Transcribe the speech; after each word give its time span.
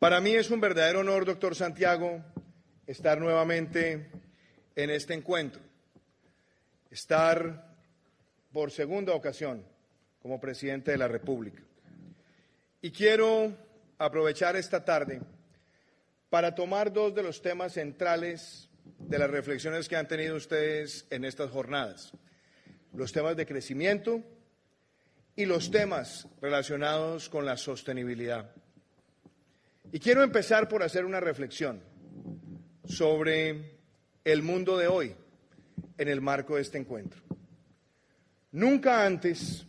Para 0.00 0.22
mí 0.22 0.34
es 0.34 0.50
un 0.50 0.62
verdadero 0.62 1.00
honor, 1.00 1.26
doctor 1.26 1.54
Santiago, 1.54 2.24
estar 2.86 3.20
nuevamente 3.20 4.10
en 4.74 4.88
este 4.88 5.12
encuentro, 5.12 5.60
estar 6.90 7.76
por 8.50 8.70
segunda 8.70 9.12
ocasión 9.12 9.62
como 10.22 10.40
presidente 10.40 10.92
de 10.92 10.96
la 10.96 11.06
República. 11.06 11.62
Y 12.80 12.92
quiero 12.92 13.54
aprovechar 13.98 14.56
esta 14.56 14.86
tarde 14.86 15.20
para 16.30 16.54
tomar 16.54 16.90
dos 16.90 17.14
de 17.14 17.22
los 17.22 17.42
temas 17.42 17.74
centrales 17.74 18.70
de 19.00 19.18
las 19.18 19.30
reflexiones 19.30 19.86
que 19.86 19.96
han 19.96 20.08
tenido 20.08 20.34
ustedes 20.34 21.06
en 21.10 21.26
estas 21.26 21.50
jornadas. 21.50 22.12
Los 22.94 23.12
temas 23.12 23.36
de 23.36 23.44
crecimiento 23.44 24.22
y 25.36 25.44
los 25.44 25.70
temas 25.70 26.26
relacionados 26.40 27.28
con 27.28 27.44
la 27.44 27.58
sostenibilidad. 27.58 28.54
Y 29.92 29.98
quiero 29.98 30.22
empezar 30.22 30.68
por 30.68 30.84
hacer 30.84 31.04
una 31.04 31.18
reflexión 31.18 31.82
sobre 32.84 33.78
el 34.22 34.42
mundo 34.42 34.78
de 34.78 34.86
hoy 34.86 35.16
en 35.98 36.08
el 36.08 36.20
marco 36.20 36.54
de 36.54 36.62
este 36.62 36.78
encuentro. 36.78 37.20
Nunca 38.52 39.04
antes 39.04 39.66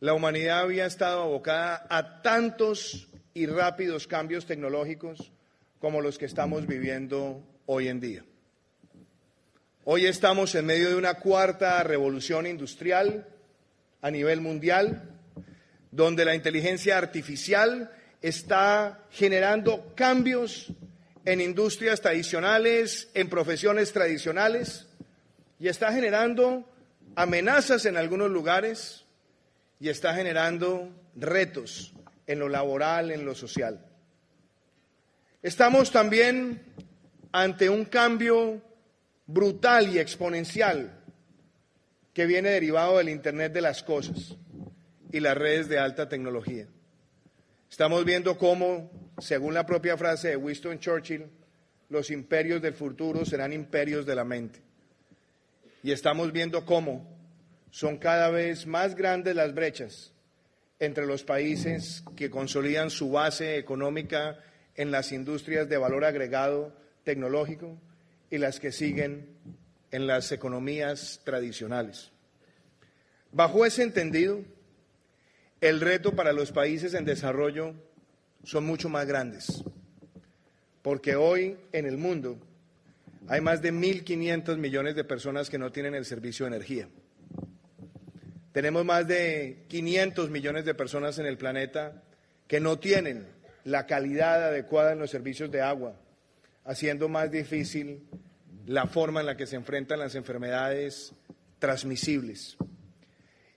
la 0.00 0.14
humanidad 0.14 0.60
había 0.60 0.86
estado 0.86 1.22
abocada 1.22 1.86
a 1.90 2.22
tantos 2.22 3.08
y 3.34 3.44
rápidos 3.44 4.06
cambios 4.06 4.46
tecnológicos 4.46 5.30
como 5.80 6.00
los 6.00 6.16
que 6.16 6.24
estamos 6.24 6.66
viviendo 6.66 7.42
hoy 7.66 7.88
en 7.88 8.00
día. 8.00 8.24
Hoy 9.84 10.06
estamos 10.06 10.54
en 10.54 10.64
medio 10.64 10.88
de 10.88 10.96
una 10.96 11.14
cuarta 11.14 11.82
revolución 11.82 12.46
industrial 12.46 13.28
a 14.00 14.10
nivel 14.10 14.40
mundial, 14.40 15.10
donde 15.90 16.24
la 16.24 16.34
inteligencia 16.34 16.96
artificial 16.96 17.92
está 18.22 19.04
generando 19.10 19.92
cambios 19.94 20.68
en 21.24 21.40
industrias 21.40 22.00
tradicionales, 22.00 23.08
en 23.14 23.28
profesiones 23.28 23.92
tradicionales, 23.92 24.86
y 25.58 25.68
está 25.68 25.92
generando 25.92 26.68
amenazas 27.14 27.86
en 27.86 27.96
algunos 27.96 28.30
lugares 28.30 29.04
y 29.80 29.88
está 29.88 30.14
generando 30.14 30.90
retos 31.16 31.92
en 32.26 32.38
lo 32.38 32.48
laboral, 32.48 33.10
en 33.10 33.24
lo 33.24 33.34
social. 33.34 33.84
Estamos 35.42 35.90
también 35.90 36.62
ante 37.32 37.68
un 37.68 37.84
cambio 37.84 38.62
brutal 39.26 39.88
y 39.88 39.98
exponencial 39.98 41.00
que 42.12 42.26
viene 42.26 42.50
derivado 42.50 42.98
del 42.98 43.08
Internet 43.08 43.52
de 43.52 43.60
las 43.60 43.82
Cosas 43.82 44.36
y 45.12 45.20
las 45.20 45.36
redes 45.36 45.68
de 45.68 45.78
alta 45.78 46.08
tecnología. 46.08 46.66
Estamos 47.70 48.04
viendo 48.04 48.38
cómo, 48.38 48.90
según 49.18 49.54
la 49.54 49.66
propia 49.66 49.96
frase 49.96 50.28
de 50.28 50.36
Winston 50.36 50.78
Churchill, 50.78 51.26
los 51.88 52.10
imperios 52.10 52.62
del 52.62 52.74
futuro 52.74 53.24
serán 53.24 53.52
imperios 53.52 54.06
de 54.06 54.14
la 54.14 54.24
mente. 54.24 54.60
Y 55.82 55.92
estamos 55.92 56.32
viendo 56.32 56.64
cómo 56.64 57.16
son 57.70 57.98
cada 57.98 58.30
vez 58.30 58.66
más 58.66 58.94
grandes 58.94 59.36
las 59.36 59.54
brechas 59.54 60.12
entre 60.78 61.06
los 61.06 61.24
países 61.24 62.02
que 62.16 62.30
consolidan 62.30 62.90
su 62.90 63.10
base 63.10 63.56
económica 63.56 64.38
en 64.74 64.90
las 64.90 65.12
industrias 65.12 65.68
de 65.68 65.76
valor 65.76 66.04
agregado 66.04 66.74
tecnológico 67.04 67.76
y 68.30 68.38
las 68.38 68.60
que 68.60 68.72
siguen 68.72 69.36
en 69.90 70.06
las 70.06 70.32
economías 70.32 71.20
tradicionales. 71.24 72.10
Bajo 73.32 73.64
ese 73.64 73.82
entendido, 73.82 74.42
el 75.60 75.80
reto 75.80 76.14
para 76.14 76.32
los 76.32 76.52
países 76.52 76.94
en 76.94 77.04
desarrollo 77.04 77.74
son 78.44 78.64
mucho 78.64 78.88
más 78.88 79.06
grandes, 79.06 79.64
porque 80.82 81.16
hoy 81.16 81.56
en 81.72 81.86
el 81.86 81.96
mundo 81.96 82.38
hay 83.28 83.40
más 83.40 83.62
de 83.62 83.72
1.500 83.72 84.56
millones 84.58 84.94
de 84.94 85.04
personas 85.04 85.50
que 85.50 85.58
no 85.58 85.72
tienen 85.72 85.94
el 85.94 86.04
servicio 86.04 86.44
de 86.46 86.56
energía. 86.56 86.88
Tenemos 88.52 88.84
más 88.84 89.06
de 89.06 89.64
500 89.68 90.30
millones 90.30 90.64
de 90.64 90.74
personas 90.74 91.18
en 91.18 91.26
el 91.26 91.36
planeta 91.36 92.02
que 92.46 92.60
no 92.60 92.78
tienen 92.78 93.26
la 93.64 93.86
calidad 93.86 94.44
adecuada 94.44 94.92
en 94.92 95.00
los 95.00 95.10
servicios 95.10 95.50
de 95.50 95.60
agua, 95.60 95.96
haciendo 96.64 97.08
más 97.08 97.30
difícil 97.30 98.06
la 98.64 98.86
forma 98.86 99.20
en 99.20 99.26
la 99.26 99.36
que 99.36 99.46
se 99.46 99.56
enfrentan 99.56 99.98
las 99.98 100.14
enfermedades 100.14 101.12
transmisibles. 101.58 102.56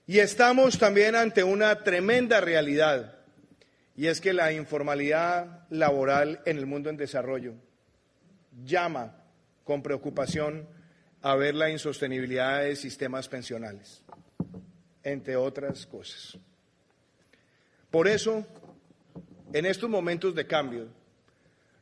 Y 0.09 0.17
estamos 0.21 0.79
también 0.79 1.13
ante 1.13 1.43
una 1.43 1.83
tremenda 1.83 2.41
realidad, 2.41 3.19
y 3.95 4.07
es 4.07 4.19
que 4.19 4.33
la 4.33 4.51
informalidad 4.51 5.67
laboral 5.69 6.41
en 6.47 6.57
el 6.57 6.65
mundo 6.65 6.89
en 6.89 6.97
desarrollo 6.97 7.53
llama 8.65 9.21
con 9.63 9.83
preocupación 9.83 10.67
a 11.21 11.35
ver 11.35 11.53
la 11.53 11.69
insostenibilidad 11.69 12.63
de 12.63 12.75
sistemas 12.75 13.29
pensionales, 13.29 14.01
entre 15.03 15.35
otras 15.35 15.85
cosas. 15.85 16.39
Por 17.91 18.07
eso, 18.07 18.47
en 19.53 19.67
estos 19.67 19.91
momentos 19.91 20.33
de 20.33 20.47
cambio, 20.47 20.87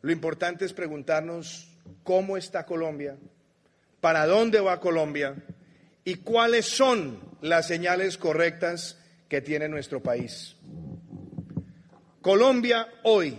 lo 0.01 0.11
importante 0.11 0.65
es 0.65 0.73
preguntarnos 0.73 1.69
cómo 2.03 2.35
está 2.35 2.65
Colombia, 2.65 3.15
para 4.01 4.25
dónde 4.25 4.59
va 4.59 4.81
Colombia 4.81 5.33
y 6.07 6.15
cuáles 6.15 6.65
son 6.65 7.19
las 7.41 7.67
señales 7.67 8.17
correctas 8.17 8.97
que 9.27 9.41
tiene 9.41 9.67
nuestro 9.67 10.01
país. 10.01 10.55
Colombia 12.21 12.87
hoy 13.03 13.37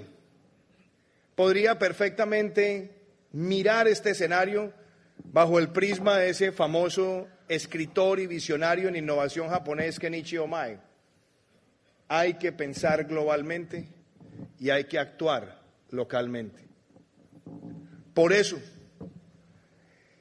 podría 1.34 1.78
perfectamente 1.78 2.90
mirar 3.32 3.88
este 3.88 4.10
escenario 4.10 4.74
bajo 5.16 5.58
el 5.58 5.70
prisma 5.70 6.18
de 6.18 6.28
ese 6.28 6.52
famoso 6.52 7.26
escritor 7.48 8.20
y 8.20 8.26
visionario 8.26 8.90
en 8.90 8.96
innovación 8.96 9.48
japonés 9.48 9.98
Kenichi 9.98 10.36
Omae. 10.36 10.78
Hay 12.06 12.34
que 12.34 12.52
pensar 12.52 13.04
globalmente 13.04 13.88
y 14.60 14.68
hay 14.68 14.84
que 14.84 14.98
actuar 14.98 15.62
localmente. 15.88 16.68
Por 18.12 18.34
eso, 18.34 18.60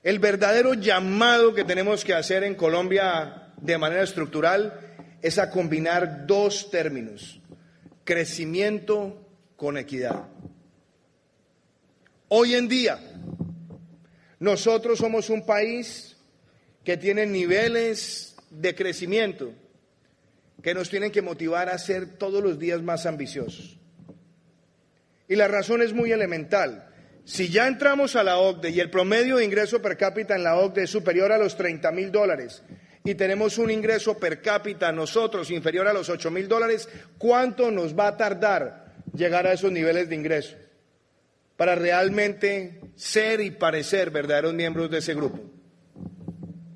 el 0.08 0.20
verdadero 0.20 0.74
llamado 0.74 1.54
que 1.54 1.66
tenemos 1.66 2.06
que 2.06 2.14
hacer 2.14 2.46
en 2.46 2.56
Colombia 2.56 3.52
de 3.58 3.78
manera 3.78 4.04
estructural 4.04 4.96
es 5.22 5.38
a 5.38 5.50
combinar 5.50 6.26
dos 6.26 6.72
términos, 6.72 7.42
crecimiento 8.06 9.28
con 9.58 9.78
equidad. 9.78 10.30
Hoy 12.30 12.56
en 12.56 12.70
día, 12.70 12.98
nosotros 14.40 15.00
somos 15.00 15.30
un 15.30 15.46
país 15.46 16.16
que 16.86 16.96
tiene 16.96 17.26
niveles 17.26 18.38
de 18.50 18.76
crecimiento 18.76 19.52
que 20.64 20.74
nos 20.74 20.90
tienen 20.90 21.12
que 21.12 21.22
motivar 21.22 21.68
a 21.68 21.78
ser 21.78 22.18
todos 22.18 22.42
los 22.42 22.58
días 22.58 22.82
más 22.82 23.06
ambiciosos. 23.06 23.78
Y 25.28 25.36
la 25.36 25.50
razón 25.50 25.82
es 25.82 25.92
muy 25.92 26.14
elemental. 26.14 26.87
Si 27.28 27.50
ya 27.50 27.68
entramos 27.68 28.16
a 28.16 28.24
la 28.24 28.38
OCDE 28.38 28.70
y 28.70 28.80
el 28.80 28.90
promedio 28.90 29.36
de 29.36 29.44
ingreso 29.44 29.82
per 29.82 29.98
cápita 29.98 30.38
en 30.38 30.46
la 30.46 30.56
OCDE 30.56 30.84
es 30.84 30.90
superior 30.90 31.30
a 31.34 31.38
los 31.38 31.58
30 31.58 31.92
mil 31.92 32.10
dólares 32.10 32.64
y 33.04 33.16
tenemos 33.16 33.58
un 33.58 33.70
ingreso 33.70 34.18
per 34.18 34.42
cápita 34.42 34.94
nosotros 34.94 35.52
inferior 35.52 35.90
a 35.90 35.94
los 35.94 36.08
8 36.08 36.32
mil 36.32 36.48
dólares, 36.48 36.88
¿cuánto 37.18 37.70
nos 37.70 38.00
va 38.00 38.08
a 38.08 38.16
tardar 38.16 38.96
llegar 39.14 39.46
a 39.46 39.52
esos 39.52 39.74
niveles 39.74 40.08
de 40.08 40.16
ingreso 40.16 40.56
para 41.58 41.76
realmente 41.76 42.80
ser 42.96 43.42
y 43.42 43.52
parecer 43.52 44.10
verdaderos 44.10 44.54
miembros 44.54 44.90
de 44.90 45.00
ese 45.00 45.14
grupo? 45.14 45.42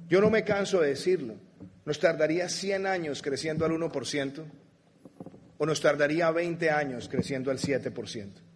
Yo 0.09 0.19
no 0.19 0.29
me 0.29 0.43
canso 0.43 0.81
de 0.81 0.89
decirlo. 0.89 1.35
Nos 1.85 1.97
tardaría 1.97 2.49
100 2.49 2.87
años 2.87 3.21
creciendo 3.21 3.63
al 3.63 3.71
1% 3.71 4.43
o 5.57 5.65
nos 5.65 5.79
tardaría 5.79 6.29
20 6.29 6.69
años 6.69 7.07
creciendo 7.07 7.51
al 7.51 7.57
7%. 7.57 8.50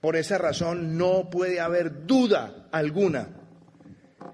Por 0.00 0.16
esa 0.16 0.38
razón 0.38 0.96
no 0.96 1.28
puede 1.30 1.60
haber 1.60 2.06
duda 2.06 2.68
alguna 2.70 3.28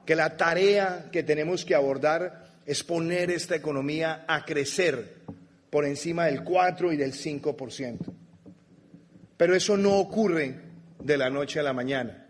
que 0.05 0.15
la 0.15 0.37
tarea 0.37 1.09
que 1.11 1.23
tenemos 1.23 1.65
que 1.65 1.75
abordar 1.75 2.45
es 2.67 2.83
poner 2.83 3.31
esta 3.31 3.57
economía 3.57 4.25
a 4.29 4.45
crecer 4.45 5.23
por 5.71 5.87
encima 5.87 6.27
del 6.27 6.45
4 6.45 6.93
y 6.93 6.97
del 6.97 7.13
5%. 7.13 7.99
Pero 9.37 9.55
eso 9.55 9.77
no 9.77 9.99
ocurre 9.99 10.61
de 11.03 11.17
la 11.17 11.31
noche 11.31 11.61
a 11.61 11.63
la 11.63 11.73
mañana, 11.73 12.29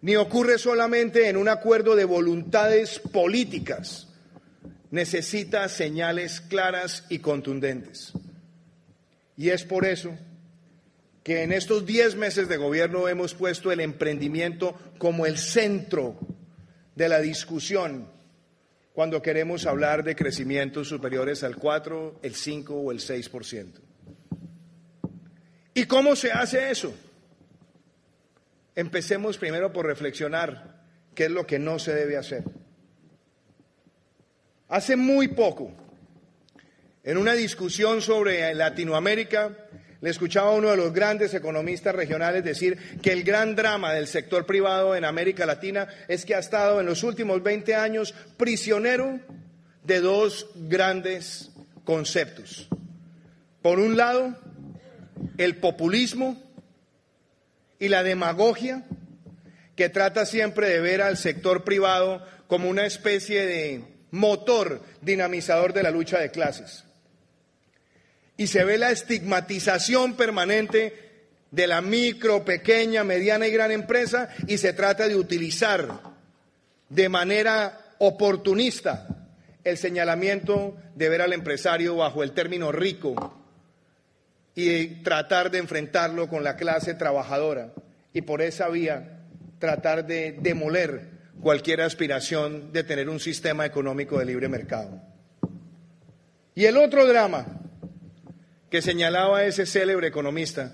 ni 0.00 0.16
ocurre 0.16 0.58
solamente 0.58 1.28
en 1.28 1.36
un 1.36 1.48
acuerdo 1.48 1.96
de 1.96 2.04
voluntades 2.04 2.98
políticas. 3.00 4.08
Necesita 4.90 5.68
señales 5.68 6.40
claras 6.40 7.04
y 7.08 7.18
contundentes. 7.18 8.12
Y 9.36 9.50
es 9.50 9.64
por 9.64 9.84
eso 9.84 10.16
que 11.28 11.42
en 11.42 11.52
estos 11.52 11.84
10 11.84 12.16
meses 12.16 12.48
de 12.48 12.56
gobierno 12.56 13.06
hemos 13.06 13.34
puesto 13.34 13.70
el 13.70 13.80
emprendimiento 13.80 14.74
como 14.96 15.26
el 15.26 15.36
centro 15.36 16.18
de 16.94 17.06
la 17.06 17.20
discusión 17.20 18.10
cuando 18.94 19.20
queremos 19.20 19.66
hablar 19.66 20.04
de 20.04 20.16
crecimientos 20.16 20.88
superiores 20.88 21.44
al 21.44 21.56
4, 21.56 22.20
el 22.22 22.34
5 22.34 22.74
o 22.74 22.92
el 22.92 23.00
6%. 23.00 23.72
¿Y 25.74 25.84
cómo 25.84 26.16
se 26.16 26.32
hace 26.32 26.70
eso? 26.70 26.94
Empecemos 28.74 29.36
primero 29.36 29.70
por 29.70 29.84
reflexionar 29.84 30.82
qué 31.14 31.26
es 31.26 31.30
lo 31.30 31.46
que 31.46 31.58
no 31.58 31.78
se 31.78 31.94
debe 31.94 32.16
hacer. 32.16 32.42
Hace 34.68 34.96
muy 34.96 35.28
poco, 35.28 35.72
en 37.04 37.18
una 37.18 37.34
discusión 37.34 38.00
sobre 38.00 38.54
Latinoamérica, 38.54 39.68
le 40.00 40.10
escuchaba 40.10 40.50
a 40.50 40.54
uno 40.54 40.70
de 40.70 40.76
los 40.76 40.92
grandes 40.92 41.34
economistas 41.34 41.94
regionales 41.94 42.44
decir 42.44 42.78
que 43.02 43.12
el 43.12 43.24
gran 43.24 43.56
drama 43.56 43.92
del 43.92 44.06
sector 44.06 44.46
privado 44.46 44.94
en 44.94 45.04
América 45.04 45.44
Latina 45.44 45.88
es 46.06 46.24
que 46.24 46.36
ha 46.36 46.38
estado 46.38 46.80
en 46.80 46.86
los 46.86 47.02
últimos 47.02 47.42
20 47.42 47.74
años 47.74 48.14
prisionero 48.36 49.18
de 49.82 50.00
dos 50.00 50.50
grandes 50.54 51.50
conceptos. 51.84 52.68
Por 53.60 53.80
un 53.80 53.96
lado, 53.96 54.38
el 55.36 55.56
populismo 55.56 56.40
y 57.80 57.88
la 57.88 58.04
demagogia, 58.04 58.84
que 59.74 59.88
trata 59.88 60.26
siempre 60.26 60.68
de 60.68 60.80
ver 60.80 61.02
al 61.02 61.16
sector 61.16 61.64
privado 61.64 62.24
como 62.46 62.68
una 62.68 62.86
especie 62.86 63.46
de 63.46 63.84
motor 64.10 64.80
dinamizador 65.00 65.72
de 65.72 65.82
la 65.82 65.90
lucha 65.90 66.18
de 66.18 66.30
clases 66.30 66.84
y 68.38 68.46
se 68.46 68.64
ve 68.64 68.78
la 68.78 68.90
estigmatización 68.90 70.14
permanente 70.14 71.08
de 71.50 71.66
la 71.66 71.82
micro, 71.82 72.44
pequeña, 72.44 73.02
mediana 73.02 73.48
y 73.48 73.50
gran 73.50 73.72
empresa 73.72 74.28
y 74.46 74.58
se 74.58 74.72
trata 74.72 75.08
de 75.08 75.16
utilizar 75.16 76.00
de 76.88 77.08
manera 77.08 77.94
oportunista 77.98 79.08
el 79.64 79.76
señalamiento 79.76 80.76
de 80.94 81.08
ver 81.08 81.20
al 81.20 81.32
empresario 81.32 81.96
bajo 81.96 82.22
el 82.22 82.30
término 82.30 82.70
rico 82.70 83.42
y 84.54 85.02
tratar 85.02 85.50
de 85.50 85.58
enfrentarlo 85.58 86.28
con 86.28 86.44
la 86.44 86.56
clase 86.56 86.94
trabajadora 86.94 87.72
y 88.12 88.22
por 88.22 88.40
esa 88.40 88.68
vía 88.68 89.18
tratar 89.58 90.06
de 90.06 90.36
demoler 90.40 91.10
cualquier 91.40 91.80
aspiración 91.80 92.72
de 92.72 92.84
tener 92.84 93.08
un 93.08 93.18
sistema 93.18 93.66
económico 93.66 94.20
de 94.20 94.26
libre 94.26 94.48
mercado. 94.48 95.02
Y 96.54 96.66
el 96.66 96.76
otro 96.76 97.04
drama 97.06 97.58
que 98.70 98.82
señalaba 98.82 99.44
ese 99.44 99.66
célebre 99.66 100.08
economista 100.08 100.72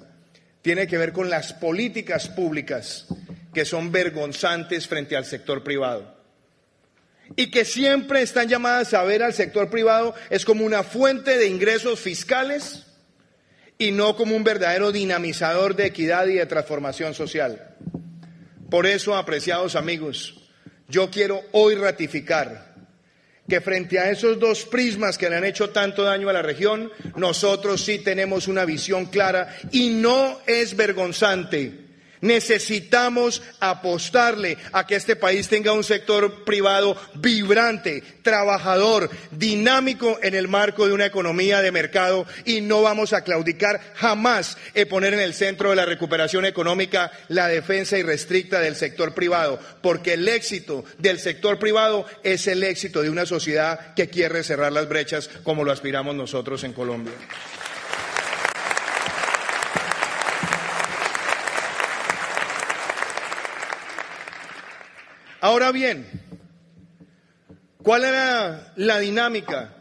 tiene 0.62 0.86
que 0.86 0.98
ver 0.98 1.12
con 1.12 1.30
las 1.30 1.52
políticas 1.52 2.28
públicas 2.28 3.06
que 3.52 3.64
son 3.64 3.92
vergonzantes 3.92 4.88
frente 4.88 5.16
al 5.16 5.24
sector 5.24 5.62
privado 5.62 6.14
y 7.36 7.50
que 7.50 7.64
siempre 7.64 8.22
están 8.22 8.48
llamadas 8.48 8.94
a 8.94 9.02
ver 9.04 9.22
al 9.22 9.32
sector 9.32 9.70
privado 9.70 10.14
es 10.30 10.44
como 10.44 10.64
una 10.64 10.82
fuente 10.82 11.38
de 11.38 11.48
ingresos 11.48 12.00
fiscales 12.00 12.86
y 13.78 13.92
no 13.92 14.16
como 14.16 14.36
un 14.36 14.44
verdadero 14.44 14.92
dinamizador 14.92 15.74
de 15.74 15.86
equidad 15.86 16.26
y 16.26 16.34
de 16.34 16.46
transformación 16.46 17.14
social. 17.14 17.74
Por 18.70 18.86
eso, 18.86 19.16
apreciados 19.16 19.74
amigos, 19.74 20.48
yo 20.88 21.10
quiero 21.10 21.42
hoy 21.52 21.74
ratificar 21.74 22.73
que 23.48 23.60
frente 23.60 23.98
a 23.98 24.10
esos 24.10 24.38
dos 24.38 24.64
prismas 24.64 25.18
que 25.18 25.28
le 25.28 25.36
han 25.36 25.44
hecho 25.44 25.70
tanto 25.70 26.02
daño 26.02 26.28
a 26.28 26.32
la 26.32 26.42
región, 26.42 26.90
nosotros 27.16 27.84
sí 27.84 27.98
tenemos 27.98 28.48
una 28.48 28.64
visión 28.64 29.06
clara 29.06 29.54
y 29.70 29.90
no 29.90 30.40
es 30.46 30.76
vergonzante 30.76 31.83
Necesitamos 32.24 33.42
apostarle 33.60 34.56
a 34.72 34.86
que 34.86 34.96
este 34.96 35.14
país 35.14 35.46
tenga 35.46 35.72
un 35.72 35.84
sector 35.84 36.42
privado 36.44 36.96
vibrante, 37.16 38.02
trabajador, 38.22 39.10
dinámico 39.30 40.18
en 40.22 40.34
el 40.34 40.48
marco 40.48 40.86
de 40.86 40.94
una 40.94 41.04
economía 41.04 41.60
de 41.60 41.70
mercado 41.70 42.24
y 42.46 42.62
no 42.62 42.80
vamos 42.80 43.12
a 43.12 43.24
claudicar 43.24 43.78
jamás 43.96 44.56
en 44.72 44.88
poner 44.88 45.12
en 45.12 45.20
el 45.20 45.34
centro 45.34 45.68
de 45.68 45.76
la 45.76 45.84
recuperación 45.84 46.46
económica 46.46 47.12
la 47.28 47.48
defensa 47.48 47.98
irrestricta 47.98 48.58
del 48.58 48.74
sector 48.74 49.12
privado, 49.12 49.60
porque 49.82 50.14
el 50.14 50.26
éxito 50.26 50.86
del 50.96 51.18
sector 51.18 51.58
privado 51.58 52.06
es 52.22 52.46
el 52.46 52.62
éxito 52.62 53.02
de 53.02 53.10
una 53.10 53.26
sociedad 53.26 53.92
que 53.92 54.08
quiere 54.08 54.42
cerrar 54.44 54.72
las 54.72 54.88
brechas 54.88 55.28
como 55.42 55.62
lo 55.62 55.72
aspiramos 55.72 56.14
nosotros 56.14 56.64
en 56.64 56.72
Colombia. 56.72 57.12
Ahora 65.44 65.72
bien, 65.72 66.06
¿cuál 67.82 68.06
era 68.06 68.72
la 68.76 68.98
dinámica 68.98 69.74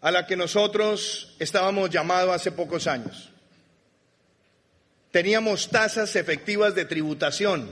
a 0.00 0.10
la 0.10 0.26
que 0.26 0.34
nosotros 0.34 1.36
estábamos 1.38 1.90
llamados 1.90 2.34
hace 2.34 2.50
pocos 2.50 2.88
años? 2.88 3.30
Teníamos 5.12 5.70
tasas 5.70 6.16
efectivas 6.16 6.74
de 6.74 6.86
tributación 6.86 7.70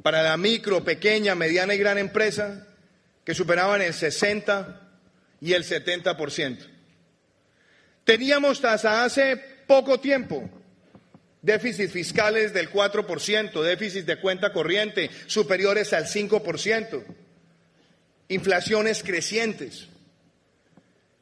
para 0.00 0.22
la 0.22 0.36
micro, 0.36 0.84
pequeña, 0.84 1.34
mediana 1.34 1.74
y 1.74 1.78
gran 1.78 1.98
empresa 1.98 2.64
que 3.24 3.34
superaban 3.34 3.82
el 3.82 3.92
60 3.92 4.80
y 5.40 5.54
el 5.54 5.64
70%. 5.64 6.58
Teníamos 8.04 8.60
tasa 8.60 9.02
hace 9.02 9.36
poco 9.66 9.98
tiempo 9.98 10.48
déficits 11.42 11.92
fiscales 11.92 12.52
del 12.52 12.70
4%, 12.70 13.62
déficits 13.62 14.06
de 14.06 14.20
cuenta 14.20 14.52
corriente 14.52 15.10
superiores 15.26 15.92
al 15.92 16.06
5%, 16.06 17.04
inflaciones 18.28 19.02
crecientes 19.02 19.88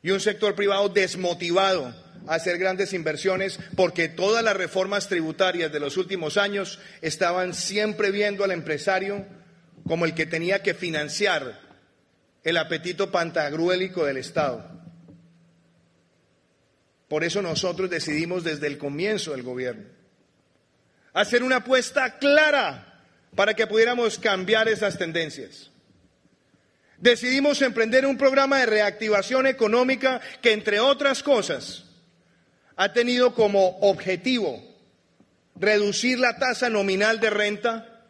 y 0.02 0.10
un 0.10 0.20
sector 0.20 0.54
privado 0.54 0.88
desmotivado 0.88 1.94
a 2.26 2.34
hacer 2.34 2.58
grandes 2.58 2.92
inversiones 2.92 3.58
porque 3.76 4.08
todas 4.08 4.42
las 4.42 4.56
reformas 4.56 5.08
tributarias 5.08 5.72
de 5.72 5.80
los 5.80 5.96
últimos 5.96 6.36
años 6.36 6.80
estaban 7.02 7.54
siempre 7.54 8.10
viendo 8.10 8.42
al 8.42 8.50
empresario 8.50 9.26
como 9.86 10.04
el 10.04 10.14
que 10.14 10.26
tenía 10.26 10.62
que 10.62 10.74
financiar 10.74 11.60
el 12.42 12.56
apetito 12.56 13.10
pantagruélico 13.10 14.04
del 14.04 14.16
Estado. 14.16 14.70
Por 17.08 17.22
eso 17.22 17.40
nosotros 17.42 17.88
decidimos 17.88 18.42
desde 18.42 18.66
el 18.66 18.78
comienzo 18.78 19.30
del 19.30 19.44
gobierno 19.44 19.95
hacer 21.16 21.42
una 21.42 21.56
apuesta 21.56 22.18
clara 22.18 23.00
para 23.34 23.54
que 23.54 23.66
pudiéramos 23.66 24.18
cambiar 24.18 24.68
esas 24.68 24.98
tendencias. 24.98 25.70
Decidimos 26.98 27.62
emprender 27.62 28.04
un 28.04 28.18
programa 28.18 28.58
de 28.58 28.66
reactivación 28.66 29.46
económica 29.46 30.20
que, 30.42 30.52
entre 30.52 30.78
otras 30.78 31.22
cosas, 31.22 31.84
ha 32.76 32.92
tenido 32.92 33.34
como 33.34 33.78
objetivo 33.80 34.62
reducir 35.58 36.18
la 36.18 36.36
tasa 36.36 36.68
nominal 36.68 37.18
de 37.18 37.30
renta, 37.30 38.04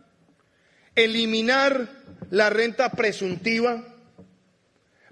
eliminar 0.96 1.88
la 2.30 2.50
renta 2.50 2.90
presuntiva, 2.90 3.84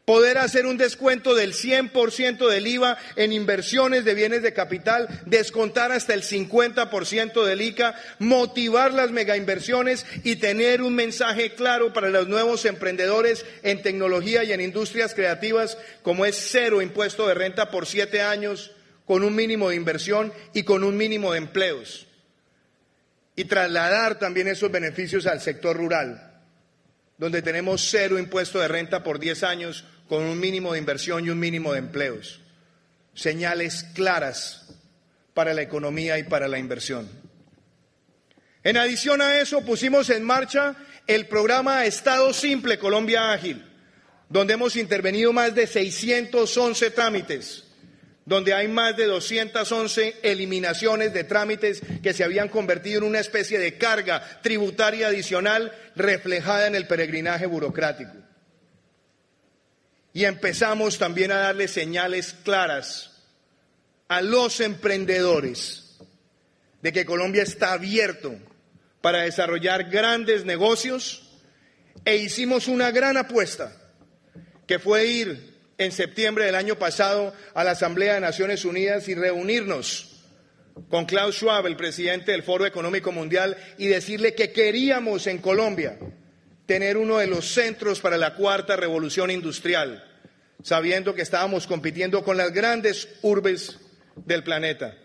poder 0.04 0.38
hacer 0.38 0.66
un 0.66 0.76
descuento 0.76 1.34
del 1.34 1.54
100% 1.54 2.49
del 2.49 2.66
IVA 2.66 2.99
en 3.16 3.32
inversiones 3.32 4.04
de 4.04 4.14
bienes 4.14 4.42
de 4.42 4.52
capital, 4.52 5.08
descontar 5.26 5.92
hasta 5.92 6.12
el 6.14 6.23
50% 6.23 7.44
del 7.44 7.62
ICA, 7.62 7.94
motivar 8.18 8.92
las 8.92 9.11
megainversiones 9.11 10.04
y 10.23 10.37
tener 10.37 10.82
un 10.82 10.94
mensaje 10.94 11.54
claro 11.54 11.92
para 11.92 12.11
los 12.11 12.28
nuevos 12.28 12.64
emprendedores 12.64 13.46
en 13.62 13.82
tecnología 13.82 14.44
y 14.44 14.52
en 14.52 14.61
industrias 14.61 15.14
creativas, 15.14 15.78
como 16.02 16.26
es 16.26 16.37
cero 16.50 16.82
impuesto 16.82 17.26
de 17.26 17.34
renta 17.34 17.70
por 17.70 17.87
siete 17.87 18.20
años, 18.20 18.73
con 19.06 19.23
un 19.23 19.34
mínimo 19.34 19.70
de 19.70 19.76
inversión 19.76 20.32
y 20.52 20.62
con 20.64 20.84
un 20.84 20.96
mínimo 20.96 21.32
de 21.32 21.38
empleos. 21.38 22.06
Y 23.37 23.44
trasladar 23.44 24.18
también 24.18 24.49
esos 24.49 24.70
beneficios 24.70 25.26
al 25.26 25.40
sector 25.40 25.76
rural 25.76 26.30
donde 27.16 27.42
tenemos 27.42 27.88
cero 27.90 28.18
impuesto 28.18 28.58
de 28.58 28.68
renta 28.68 29.02
por 29.02 29.18
10 29.18 29.44
años 29.44 29.84
con 30.08 30.23
un 30.23 30.38
mínimo 30.38 30.73
de 30.73 30.78
inversión 30.78 31.25
y 31.25 31.30
un 31.30 31.38
mínimo 31.38 31.73
de 31.73 31.78
empleos. 31.78 32.40
Señales 33.14 33.84
claras 33.94 34.66
para 35.32 35.54
la 35.54 35.62
economía 35.62 36.18
y 36.18 36.25
para 36.25 36.49
la 36.49 36.58
inversión. 36.58 37.08
En 38.62 38.76
adición 38.76 39.20
a 39.20 39.38
eso, 39.38 39.64
pusimos 39.64 40.11
en 40.11 40.25
marcha 40.25 40.75
el 41.06 41.26
programa 41.26 41.84
Estado 41.84 42.32
Simple 42.32 42.78
Colombia 42.78 43.32
Ágil, 43.32 43.62
donde 44.28 44.54
hemos 44.54 44.76
intervenido 44.76 45.32
más 45.32 45.54
de 45.54 45.66
611 45.66 46.90
trámites, 46.90 47.64
donde 48.25 48.54
hay 48.54 48.68
más 48.68 48.96
de 48.96 49.04
211 49.04 50.20
eliminaciones 50.23 51.12
de 51.12 51.25
trámites 51.25 51.82
que 52.02 52.14
se 52.14 52.25
habían 52.25 52.49
convertido 52.49 52.99
en 52.99 53.08
una 53.08 53.20
especie 53.20 53.58
de 53.58 53.76
carga 53.76 54.40
tributaria 54.42 55.08
adicional 55.08 55.73
reflejada 55.94 56.66
en 56.66 56.75
el 56.75 56.87
peregrinaje 56.87 57.44
burocrático 57.44 58.25
y 60.14 60.25
empezamos 60.25 60.99
también 60.99 61.33
a 61.33 61.38
darle 61.38 61.66
señales 61.66 62.37
claras 62.44 63.11
a 64.06 64.23
los 64.23 64.61
emprendedores 64.61 65.99
de 66.80 66.92
que 66.92 67.04
Colombia 67.04 67.42
está 67.42 67.73
abierto 67.73 68.37
para 69.00 69.23
desarrollar 69.23 69.90
grandes 69.90 70.44
negocios 70.44 71.28
e 72.04 72.16
hicimos 72.16 72.68
una 72.68 72.92
gran 72.92 73.16
apuesta 73.16 73.76
que 74.68 74.78
fue 74.78 75.06
ir 75.06 75.54
en 75.78 75.90
septiembre 75.90 76.44
del 76.44 76.54
año 76.54 76.78
pasado 76.78 77.35
a 77.52 77.64
la 77.64 77.73
Asamblea 77.73 78.14
de 78.14 78.21
Naciones 78.21 78.64
Unidas 78.64 79.09
y 79.09 79.16
reunirnos 79.16 80.23
con 80.88 81.06
Klaus 81.06 81.37
Schwab, 81.37 81.66
el 81.66 81.76
presidente 81.76 82.30
del 82.30 82.44
Foro 82.44 82.66
Económico 82.66 83.11
Mundial, 83.11 83.56
y 83.78 83.88
decirle 83.88 84.35
que 84.35 84.52
queríamos 84.52 85.26
en 85.26 85.38
Colombia 85.38 85.99
tener 86.66 86.97
uno 86.97 87.18
de 87.18 87.26
los 87.26 87.47
centros 87.52 88.00
para 88.00 88.16
la 88.16 88.35
cuarta 88.35 88.76
revolución 88.76 89.30
industrial, 89.30 90.04
sabiendo 90.62 91.14
que 91.14 91.23
estábamos 91.23 91.66
compitiendo 91.66 92.25
con 92.25 92.37
las 92.37 92.52
grandes 92.52 93.09
urbes 93.23 93.78
del 94.16 94.42
planeta. 94.42 94.97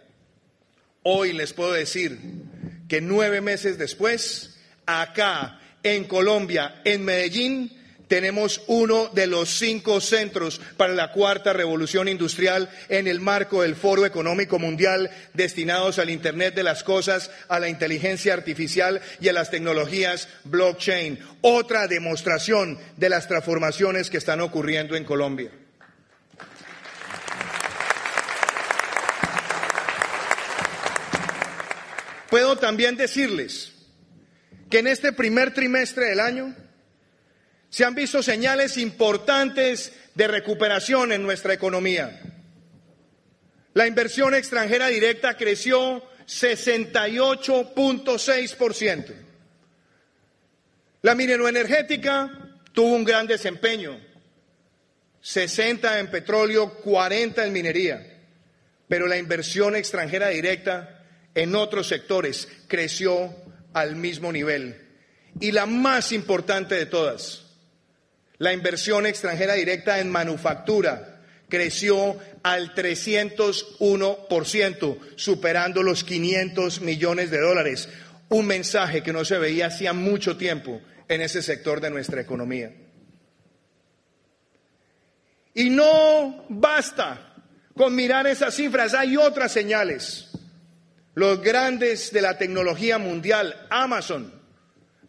Hoy 1.03 1.33
les 1.33 1.53
puedo 1.53 1.73
decir 1.73 2.19
que 2.87 3.01
nueve 3.01 3.41
meses 3.41 3.77
después, 3.77 4.59
acá 4.85 5.59
en 5.83 6.05
Colombia, 6.05 6.81
en 6.83 7.05
Medellín, 7.05 7.78
tenemos 8.09 8.63
uno 8.67 9.07
de 9.13 9.27
los 9.27 9.49
cinco 9.49 10.01
centros 10.01 10.59
para 10.75 10.93
la 10.93 11.11
cuarta 11.11 11.53
revolución 11.53 12.09
industrial 12.09 12.69
en 12.89 13.07
el 13.07 13.21
marco 13.21 13.61
del 13.61 13.75
Foro 13.75 14.05
Económico 14.05 14.57
Mundial 14.57 15.11
destinados 15.35 15.99
al 15.99 16.09
Internet 16.09 16.55
de 16.55 16.63
las 16.63 16.83
Cosas, 16.83 17.29
a 17.47 17.59
la 17.59 17.69
inteligencia 17.69 18.33
artificial 18.33 18.99
y 19.21 19.29
a 19.29 19.33
las 19.33 19.51
tecnologías 19.51 20.27
blockchain. 20.43 21.19
Otra 21.41 21.87
demostración 21.87 22.79
de 22.97 23.09
las 23.09 23.27
transformaciones 23.27 24.09
que 24.09 24.17
están 24.17 24.41
ocurriendo 24.41 24.95
en 24.95 25.05
Colombia. 25.05 25.51
Puedo 32.31 32.57
también 32.57 32.97
decirles 32.97 33.71
que 34.71 34.79
en 34.79 34.87
este 34.87 35.13
primer 35.13 35.53
trimestre 35.53 36.05
del 36.05 36.19
año 36.19 36.55
se 37.69 37.85
han 37.85 37.95
visto 37.95 38.21
señales 38.23 38.77
importantes 38.77 39.93
de 40.15 40.27
recuperación 40.27 41.11
en 41.11 41.21
nuestra 41.23 41.53
economía. 41.53 42.21
La 43.73 43.85
inversión 43.87 44.33
extranjera 44.33 44.87
directa 44.87 45.35
creció 45.37 46.03
68.6%. 46.27 49.13
La 51.01 51.15
minero-energética 51.15 52.57
tuvo 52.73 52.95
un 52.95 53.05
gran 53.05 53.25
desempeño, 53.27 53.99
60 55.21 55.99
en 55.99 56.11
petróleo, 56.11 56.73
40 56.75 57.45
en 57.45 57.53
minería, 57.53 58.05
pero 58.87 59.07
la 59.07 59.17
inversión 59.17 59.75
extranjera 59.75 60.29
directa 60.29 61.03
en 61.35 61.55
otros 61.55 61.87
sectores 61.87 62.47
creció 62.67 63.35
al 63.73 63.95
mismo 63.95 64.31
nivel. 64.31 64.87
Y 65.39 65.51
la 65.51 65.65
más 65.65 66.11
importante 66.11 66.75
de 66.75 66.85
todas, 66.87 67.48
la 68.39 68.51
inversión 68.53 69.05
extranjera 69.05 69.53
directa 69.53 69.99
en 69.99 70.09
manufactura 70.09 71.19
creció 71.49 72.17
al 72.41 72.73
301%, 72.73 74.97
superando 75.15 75.83
los 75.83 76.03
500 76.05 76.81
millones 76.81 77.29
de 77.31 77.41
dólares. 77.41 77.89
Un 78.29 78.47
mensaje 78.47 79.03
que 79.03 79.13
no 79.13 79.25
se 79.25 79.37
veía 79.37 79.67
hacía 79.67 79.93
mucho 79.93 80.37
tiempo 80.37 80.81
en 81.09 81.21
ese 81.21 81.41
sector 81.41 81.81
de 81.81 81.89
nuestra 81.89 82.21
economía. 82.21 82.71
Y 85.53 85.69
no 85.69 86.45
basta 86.47 87.35
con 87.75 87.93
mirar 87.93 88.25
esas 88.27 88.55
cifras, 88.55 88.93
hay 88.93 89.17
otras 89.17 89.51
señales. 89.51 90.29
Los 91.13 91.41
grandes 91.41 92.13
de 92.13 92.21
la 92.21 92.37
tecnología 92.37 92.97
mundial, 92.99 93.67
Amazon, 93.69 94.38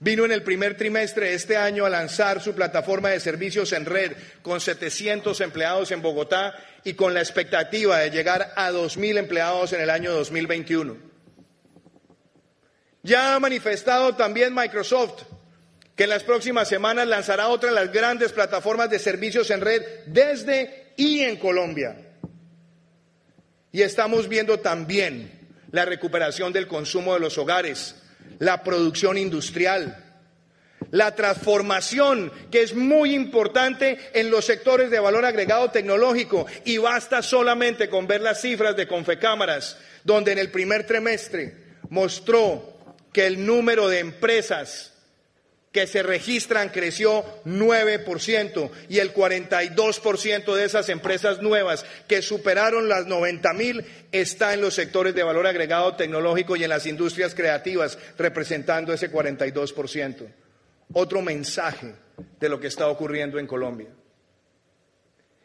Vino 0.03 0.25
en 0.25 0.33
el 0.33 0.43
primer 0.43 0.79
trimestre 0.79 1.29
de 1.29 1.35
este 1.35 1.59
año 1.59 1.85
a 1.85 1.91
lanzar 1.91 2.43
su 2.43 2.55
plataforma 2.55 3.11
de 3.11 3.21
servicios 3.21 3.71
en 3.75 3.85
red 3.85 4.13
con 4.41 4.59
700 4.59 5.39
empleados 5.43 5.91
en 5.91 6.01
Bogotá 6.01 6.55
y 6.85 6.95
con 6.95 7.13
la 7.13 7.21
expectativa 7.21 7.99
de 7.99 8.11
llegar 8.11 8.55
a 8.57 8.71
2.000 8.71 9.19
empleados 9.19 9.75
en 9.75 9.83
el 9.83 9.91
año 9.91 10.13
2021. 10.13 10.97
Ya 13.03 13.35
ha 13.35 13.41
manifestado 13.41 14.17
también 14.17 14.55
Microsoft 14.55 15.25
que 15.95 16.05
en 16.05 16.11
las 16.11 16.25
próximas 16.25 16.67
semanas 16.67 17.07
lanzará 17.07 17.49
otra 17.49 17.69
de 17.69 17.75
las 17.75 17.93
grandes 17.93 18.33
plataformas 18.33 18.89
de 18.89 18.99
servicios 18.99 19.51
en 19.51 19.61
red 19.61 19.83
desde 20.07 20.95
y 20.97 21.21
en 21.21 21.37
Colombia. 21.37 21.95
Y 23.71 23.83
estamos 23.83 24.29
viendo 24.29 24.61
también 24.61 25.31
la 25.73 25.85
recuperación 25.85 26.55
del 26.55 26.67
consumo 26.67 27.13
de 27.13 27.21
los 27.21 27.37
hogares 27.37 28.00
la 28.41 28.65
producción 28.65 29.17
industrial, 29.17 30.05
la 30.91 31.15
transformación 31.15 32.33
que 32.51 32.63
es 32.63 32.75
muy 32.75 33.15
importante 33.15 33.99
en 34.13 34.31
los 34.31 34.47
sectores 34.47 34.91
de 34.91 34.99
valor 34.99 35.25
agregado 35.25 35.71
tecnológico 35.71 36.47
y 36.65 36.79
basta 36.79 37.23
solamente 37.23 37.89
con 37.89 38.07
ver 38.07 38.23
las 38.23 38.41
cifras 38.41 38.75
de 38.77 38.89
Confecámaras, 38.89 39.79
donde 40.05 40.33
en 40.33 40.39
el 40.39 40.51
primer 40.51 40.87
trimestre 40.87 41.55
mostró 41.91 42.97
que 43.13 43.27
el 43.27 43.45
número 43.45 43.89
de 43.89 44.01
empresas 44.01 44.93
que 45.73 45.87
se 45.87 46.03
registran 46.03 46.71
creció 46.71 47.25
9% 47.45 48.71
y 48.89 48.99
el 48.99 49.15
42% 49.15 50.55
de 50.55 50.65
esas 50.65 50.89
empresas 50.89 51.43
nuevas 51.43 51.85
que 52.09 52.23
superaron 52.23 52.89
las 52.89 53.07
90 53.07 53.53
mil 53.53 53.85
está 54.11 54.53
en 54.53 54.63
los 54.63 54.75
sectores 54.75 55.15
de 55.15 55.23
valor 55.23 55.47
agregado 55.47 55.95
tecnológico 55.95 56.57
y 56.57 56.65
en 56.65 56.71
las 56.71 56.87
industrias 56.87 57.37
creativas, 57.37 57.99
representando 58.19 58.93
ese 58.93 59.13
42%. 59.13 60.27
Otro 60.93 61.23
mensaje 61.23 61.95
de 62.41 62.49
lo 62.49 62.59
que 62.59 62.67
está 62.67 62.89
ocurriendo 62.89 63.39
en 63.39 63.47
Colombia. 63.47 63.91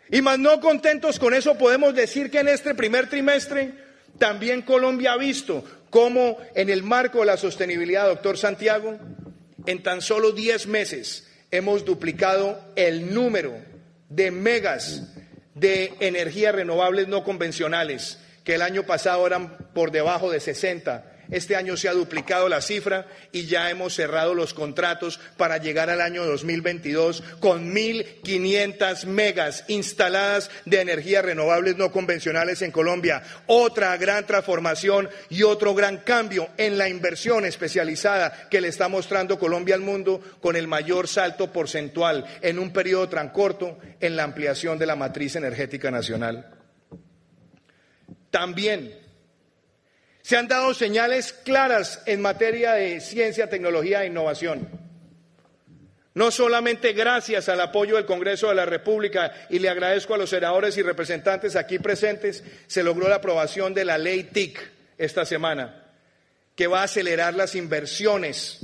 Y 0.09 0.21
más 0.21 0.39
no 0.39 0.59
contentos 0.59 1.19
con 1.19 1.35
eso, 1.35 1.55
podemos 1.55 1.93
decir 1.93 2.31
que 2.31 2.39
en 2.39 2.47
este 2.47 2.73
primer 2.73 3.09
trimestre 3.09 3.73
también 4.17 4.63
Colombia 4.63 5.13
ha 5.13 5.17
visto 5.17 5.63
cómo 5.91 6.37
en 6.55 6.69
el 6.69 6.81
marco 6.81 7.19
de 7.19 7.25
la 7.27 7.37
sostenibilidad, 7.37 8.07
doctor 8.07 8.37
Santiago, 8.37 8.97
en 9.65 9.83
tan 9.83 10.01
solo 10.01 10.31
10 10.31 10.67
meses 10.67 11.27
hemos 11.51 11.85
duplicado 11.85 12.59
el 12.75 13.13
número 13.13 13.53
de 14.09 14.31
megas 14.31 15.03
de 15.53 15.93
energías 15.99 16.53
renovables 16.53 17.07
no 17.07 17.23
convencionales, 17.23 18.19
que 18.43 18.55
el 18.55 18.61
año 18.61 18.83
pasado 18.83 19.25
eran 19.25 19.57
por 19.73 19.91
debajo 19.91 20.29
de 20.29 20.39
60 20.39 21.14
este 21.29 21.55
año 21.55 21.77
se 21.77 21.89
ha 21.89 21.93
duplicado 21.93 22.49
la 22.49 22.61
cifra 22.61 23.07
y 23.31 23.45
ya 23.45 23.69
hemos 23.69 23.93
cerrado 23.93 24.33
los 24.33 24.53
contratos 24.53 25.19
para 25.37 25.57
llegar 25.57 25.89
al 25.89 26.01
año 26.01 26.25
2022 26.25 27.23
con 27.39 27.73
1.500 27.73 29.05
megas 29.05 29.63
instaladas 29.67 30.51
de 30.65 30.81
energías 30.81 31.25
renovables 31.25 31.77
no 31.77 31.91
convencionales 31.91 32.61
en 32.61 32.71
Colombia. 32.71 33.23
Otra 33.47 33.95
gran 33.97 34.25
transformación 34.25 35.09
y 35.29 35.43
otro 35.43 35.73
gran 35.73 35.97
cambio 35.97 36.49
en 36.57 36.77
la 36.77 36.89
inversión 36.89 37.45
especializada 37.45 38.47
que 38.49 38.61
le 38.61 38.67
está 38.67 38.87
mostrando 38.87 39.39
Colombia 39.39 39.75
al 39.75 39.81
mundo 39.81 40.21
con 40.41 40.55
el 40.55 40.67
mayor 40.67 41.07
salto 41.07 41.51
porcentual 41.51 42.25
en 42.41 42.59
un 42.59 42.71
periodo 42.71 43.09
tan 43.09 43.29
corto 43.29 43.77
en 43.99 44.15
la 44.15 44.23
ampliación 44.23 44.77
de 44.77 44.85
la 44.85 44.95
matriz 44.95 45.35
energética 45.35 45.91
nacional. 45.91 46.51
También 48.29 49.04
se 50.25 50.37
han 50.37 50.47
dado 50.47 50.73
señales 50.73 51.33
claras 51.33 52.01
en 52.07 52.19
materia 52.19 52.73
de 52.73 52.99
ciencia, 52.99 53.47
tecnología 53.47 54.01
e 54.01 54.07
innovación. 54.07 54.67
No 56.15 56.31
solamente 56.31 56.93
gracias 56.93 57.47
al 57.47 57.61
apoyo 57.61 57.95
del 57.95 58.07
Congreso 58.07 58.49
de 58.49 58.55
la 58.55 58.65
República, 58.65 59.31
y 59.51 59.59
le 59.59 59.69
agradezco 59.69 60.15
a 60.15 60.17
los 60.17 60.31
senadores 60.31 60.75
y 60.77 60.81
representantes 60.81 61.55
aquí 61.55 61.77
presentes, 61.77 62.43
se 62.65 62.81
logró 62.81 63.07
la 63.07 63.17
aprobación 63.17 63.75
de 63.75 63.85
la 63.85 63.99
ley 63.99 64.23
TIC 64.23 64.59
esta 64.97 65.25
semana, 65.25 65.93
que 66.55 66.65
va 66.65 66.81
a 66.81 66.85
acelerar 66.85 67.35
las 67.35 67.53
inversiones 67.53 68.61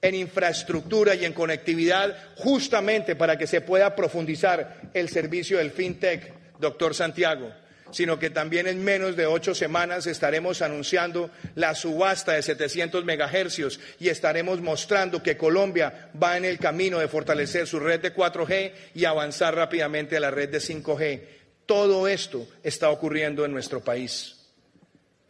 en 0.00 0.14
infraestructura 0.14 1.14
y 1.14 1.26
en 1.26 1.34
conectividad 1.34 2.16
justamente 2.36 3.14
para 3.14 3.36
que 3.36 3.46
se 3.46 3.60
pueda 3.60 3.94
profundizar 3.94 4.80
el 4.94 5.10
servicio 5.10 5.58
del 5.58 5.70
FinTech, 5.70 6.32
doctor 6.58 6.94
Santiago 6.94 7.52
sino 7.92 8.18
que 8.18 8.30
también 8.30 8.66
en 8.66 8.82
menos 8.82 9.16
de 9.16 9.26
ocho 9.26 9.54
semanas 9.54 10.06
estaremos 10.06 10.62
anunciando 10.62 11.30
la 11.54 11.74
subasta 11.74 12.32
de 12.32 12.42
700 12.42 13.04
megahercios 13.04 13.78
y 14.00 14.08
estaremos 14.08 14.60
mostrando 14.60 15.22
que 15.22 15.36
Colombia 15.36 16.10
va 16.20 16.36
en 16.36 16.44
el 16.44 16.58
camino 16.58 16.98
de 16.98 17.08
fortalecer 17.08 17.66
su 17.66 17.78
red 17.78 18.00
de 18.00 18.14
4G 18.14 18.72
y 18.94 19.04
avanzar 19.04 19.54
rápidamente 19.54 20.16
a 20.16 20.20
la 20.20 20.30
red 20.30 20.48
de 20.48 20.58
5G. 20.58 21.22
Todo 21.66 22.08
esto 22.08 22.48
está 22.62 22.90
ocurriendo 22.90 23.44
en 23.44 23.52
nuestro 23.52 23.80
país. 23.80 24.36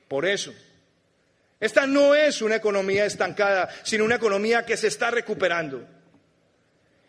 Por 0.09 0.25
eso, 0.25 0.54
esta 1.61 1.87
no 1.87 2.14
es 2.14 2.42
una 2.42 2.57
economía 2.57 3.04
estancada, 3.04 3.69
sino 3.83 4.04
una 4.04 4.16
economía 4.16 4.64
que 4.64 4.76
se 4.76 4.88
está 4.88 5.11
recuperando. 5.11 5.87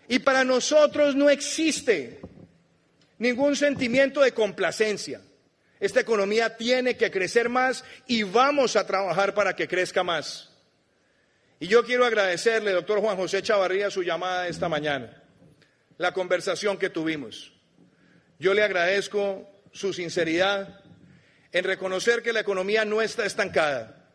Y 0.08 0.20
para 0.20 0.44
nosotros 0.44 1.16
no 1.16 1.30
existe 1.30 2.20
ningún 3.18 3.56
sentimiento 3.56 4.22
de 4.22 4.34
complacencia. 4.34 5.22
Esta 5.84 6.00
economía 6.00 6.56
tiene 6.56 6.96
que 6.96 7.12
crecer 7.12 7.50
más 7.50 7.84
y 8.08 8.24
vamos 8.24 8.78
a 8.78 8.88
trabajar 8.88 9.34
para 9.34 9.54
que 9.54 9.68
crezca 9.68 10.02
más. 10.02 10.50
Y 11.60 11.68
yo 11.68 11.84
quiero 11.84 12.06
agradecerle, 12.06 12.72
doctor 12.72 13.02
Juan 13.02 13.18
José 13.18 13.42
Chavarría, 13.42 13.92
su 13.92 14.02
llamada 14.02 14.48
esta 14.48 14.70
mañana, 14.70 15.22
la 15.98 16.14
conversación 16.14 16.78
que 16.78 16.90
tuvimos. 16.90 17.52
Yo 18.40 18.54
le 18.54 18.64
agradezco 18.64 19.46
su 19.74 19.92
sinceridad, 19.92 20.80
en 21.52 21.66
reconocer 21.66 22.24
que 22.24 22.32
la 22.32 22.40
economía 22.40 22.86
no 22.86 23.02
está 23.02 23.26
estancada, 23.26 24.10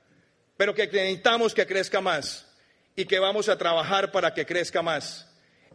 pero 0.57 0.75
que 0.75 0.87
necesitamos 0.87 1.53
que 1.53 1.67
crezca 1.67 2.01
más 2.01 2.51
y 2.97 3.05
que 3.05 3.19
vamos 3.19 3.51
a 3.51 3.59
trabajar 3.59 4.11
para 4.11 4.33
que 4.33 4.47
crezca 4.47 4.81
más. 4.81 5.28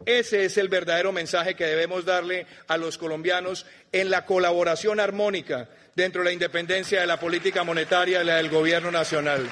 Ese 0.06 0.44
es 0.44 0.58
el 0.58 0.68
verdadero 0.68 1.12
mensaje 1.12 1.54
que 1.54 1.64
debemos 1.64 2.04
darle 2.04 2.46
a 2.68 2.76
los 2.76 2.98
colombianos 2.98 3.66
en 3.92 4.10
la 4.10 4.26
colaboración 4.26 5.00
armónica 5.00 5.68
dentro 5.94 6.22
de 6.22 6.26
la 6.26 6.32
independencia 6.32 7.00
de 7.00 7.06
la 7.06 7.18
política 7.18 7.64
monetaria 7.64 8.22
y 8.22 8.24
la 8.24 8.36
del 8.36 8.50
gobierno 8.50 8.90
nacional. 8.90 9.48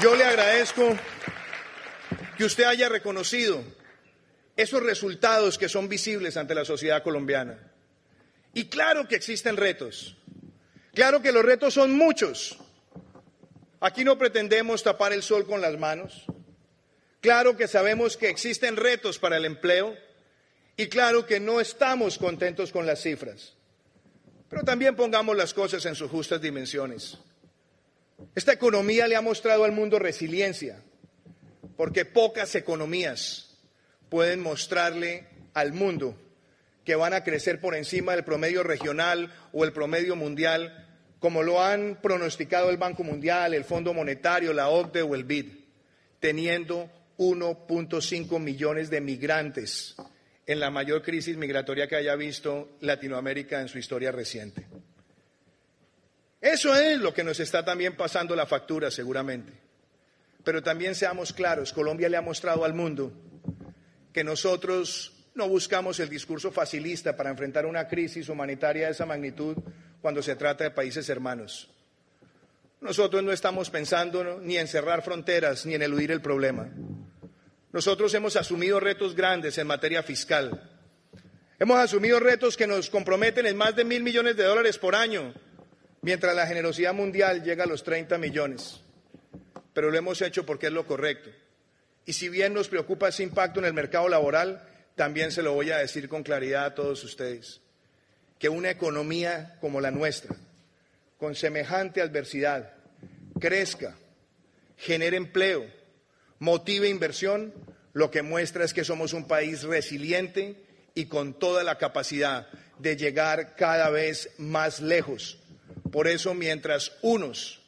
Yo 0.00 0.16
le 0.16 0.24
agradezco 0.24 0.96
que 2.36 2.44
usted 2.44 2.64
haya 2.64 2.88
reconocido 2.88 3.62
esos 4.56 4.82
resultados 4.82 5.58
que 5.58 5.68
son 5.68 5.88
visibles 5.88 6.36
ante 6.36 6.54
la 6.54 6.64
sociedad 6.64 7.02
colombiana. 7.02 7.58
Y 8.54 8.64
claro 8.64 9.06
que 9.06 9.16
existen 9.16 9.56
retos. 9.56 10.16
Claro 10.94 11.22
que 11.22 11.32
los 11.32 11.44
retos 11.44 11.74
son 11.74 11.92
muchos. 11.96 12.58
Aquí 13.82 14.04
no 14.04 14.16
pretendemos 14.16 14.84
tapar 14.84 15.12
el 15.12 15.24
sol 15.24 15.44
con 15.44 15.60
las 15.60 15.76
manos. 15.76 16.24
Claro 17.20 17.56
que 17.56 17.66
sabemos 17.66 18.16
que 18.16 18.28
existen 18.28 18.76
retos 18.76 19.18
para 19.18 19.36
el 19.36 19.44
empleo 19.44 19.96
y 20.76 20.86
claro 20.86 21.26
que 21.26 21.40
no 21.40 21.60
estamos 21.60 22.16
contentos 22.16 22.70
con 22.70 22.86
las 22.86 23.02
cifras. 23.02 23.54
Pero 24.48 24.62
también 24.62 24.94
pongamos 24.94 25.36
las 25.36 25.52
cosas 25.52 25.84
en 25.86 25.96
sus 25.96 26.08
justas 26.12 26.40
dimensiones. 26.40 27.18
Esta 28.36 28.52
economía 28.52 29.08
le 29.08 29.16
ha 29.16 29.20
mostrado 29.20 29.64
al 29.64 29.72
mundo 29.72 29.98
resiliencia, 29.98 30.80
porque 31.76 32.04
pocas 32.04 32.54
economías 32.54 33.58
pueden 34.08 34.38
mostrarle 34.38 35.26
al 35.54 35.72
mundo 35.72 36.16
que 36.84 36.94
van 36.94 37.14
a 37.14 37.24
crecer 37.24 37.60
por 37.60 37.74
encima 37.74 38.12
del 38.12 38.22
promedio 38.22 38.62
regional 38.62 39.34
o 39.52 39.64
el 39.64 39.72
promedio 39.72 40.14
mundial, 40.14 40.91
como 41.22 41.44
lo 41.44 41.62
han 41.62 42.00
pronosticado 42.02 42.68
el 42.68 42.78
Banco 42.78 43.04
Mundial, 43.04 43.54
el 43.54 43.62
Fondo 43.62 43.94
Monetario, 43.94 44.52
la 44.52 44.68
OCDE 44.70 45.02
o 45.02 45.14
el 45.14 45.22
BID, 45.22 45.52
teniendo 46.18 46.90
1.5 47.16 48.40
millones 48.40 48.90
de 48.90 49.00
migrantes 49.00 49.94
en 50.46 50.58
la 50.58 50.72
mayor 50.72 51.00
crisis 51.00 51.36
migratoria 51.36 51.86
que 51.86 51.94
haya 51.94 52.16
visto 52.16 52.76
Latinoamérica 52.80 53.60
en 53.60 53.68
su 53.68 53.78
historia 53.78 54.10
reciente. 54.10 54.66
Eso 56.40 56.74
es 56.74 56.98
lo 56.98 57.14
que 57.14 57.22
nos 57.22 57.38
está 57.38 57.64
también 57.64 57.96
pasando 57.96 58.34
la 58.34 58.44
factura, 58.44 58.90
seguramente. 58.90 59.52
Pero 60.42 60.60
también 60.60 60.96
seamos 60.96 61.32
claros, 61.32 61.72
Colombia 61.72 62.08
le 62.08 62.16
ha 62.16 62.22
mostrado 62.22 62.64
al 62.64 62.74
mundo 62.74 63.12
que 64.12 64.24
nosotros 64.24 65.12
no 65.36 65.48
buscamos 65.48 66.00
el 66.00 66.08
discurso 66.08 66.50
facilista 66.50 67.16
para 67.16 67.30
enfrentar 67.30 67.64
una 67.64 67.86
crisis 67.86 68.28
humanitaria 68.28 68.86
de 68.86 68.92
esa 68.92 69.06
magnitud 69.06 69.56
cuando 70.02 70.22
se 70.22 70.36
trata 70.36 70.64
de 70.64 70.70
países 70.72 71.08
hermanos. 71.08 71.70
Nosotros 72.80 73.22
no 73.22 73.32
estamos 73.32 73.70
pensando 73.70 74.40
ni 74.40 74.58
en 74.58 74.68
cerrar 74.68 75.02
fronteras 75.02 75.64
ni 75.64 75.74
en 75.74 75.82
eludir 75.82 76.10
el 76.10 76.20
problema. 76.20 76.68
Nosotros 77.72 78.12
hemos 78.12 78.36
asumido 78.36 78.80
retos 78.80 79.14
grandes 79.14 79.56
en 79.56 79.66
materia 79.66 80.02
fiscal. 80.02 80.68
Hemos 81.58 81.78
asumido 81.78 82.20
retos 82.20 82.56
que 82.56 82.66
nos 82.66 82.90
comprometen 82.90 83.46
en 83.46 83.56
más 83.56 83.74
de 83.76 83.84
mil 83.84 84.02
millones 84.02 84.36
de 84.36 84.42
dólares 84.42 84.76
por 84.76 84.94
año 84.94 85.32
mientras 86.02 86.34
la 86.34 86.46
generosidad 86.46 86.92
mundial 86.92 87.42
llega 87.42 87.64
a 87.64 87.68
los 87.68 87.82
30 87.84 88.18
millones. 88.18 88.80
Pero 89.72 89.90
lo 89.90 89.96
hemos 89.96 90.20
hecho 90.20 90.44
porque 90.44 90.66
es 90.66 90.72
lo 90.72 90.86
correcto. 90.86 91.30
Y 92.04 92.12
si 92.12 92.28
bien 92.28 92.52
nos 92.52 92.68
preocupa 92.68 93.08
ese 93.08 93.22
impacto 93.22 93.60
en 93.60 93.66
el 93.66 93.72
mercado 93.72 94.08
laboral, 94.08 94.68
también 94.96 95.30
se 95.30 95.42
lo 95.42 95.54
voy 95.54 95.70
a 95.70 95.78
decir 95.78 96.08
con 96.08 96.24
claridad 96.24 96.64
a 96.64 96.74
todos 96.74 97.02
ustedes, 97.04 97.60
que 98.42 98.48
una 98.48 98.70
economía 98.70 99.56
como 99.60 99.80
la 99.80 99.92
nuestra, 99.92 100.34
con 101.16 101.36
semejante 101.36 102.02
adversidad, 102.02 102.74
crezca, 103.38 103.96
genere 104.76 105.16
empleo, 105.16 105.64
motive 106.40 106.88
inversión, 106.88 107.54
lo 107.92 108.10
que 108.10 108.22
muestra 108.22 108.64
es 108.64 108.74
que 108.74 108.84
somos 108.84 109.12
un 109.12 109.28
país 109.28 109.62
resiliente 109.62 110.56
y 110.94 111.06
con 111.06 111.38
toda 111.38 111.62
la 111.62 111.78
capacidad 111.78 112.48
de 112.80 112.96
llegar 112.96 113.54
cada 113.54 113.88
vez 113.88 114.30
más 114.38 114.80
lejos 114.80 115.38
por 115.92 116.08
eso, 116.08 116.32
mientras 116.34 116.92
unos 117.02 117.60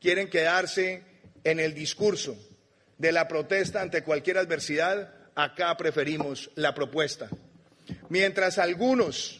quieren 0.00 0.28
quedarse 0.28 1.04
en 1.44 1.60
el 1.60 1.72
discurso 1.72 2.36
de 2.98 3.12
la 3.12 3.28
protesta 3.28 3.80
ante 3.80 4.02
cualquier 4.02 4.38
adversidad, 4.38 5.14
acá 5.36 5.76
preferimos 5.76 6.50
la 6.56 6.74
propuesta. 6.74 7.30
Mientras 8.08 8.58
algunos 8.58 9.39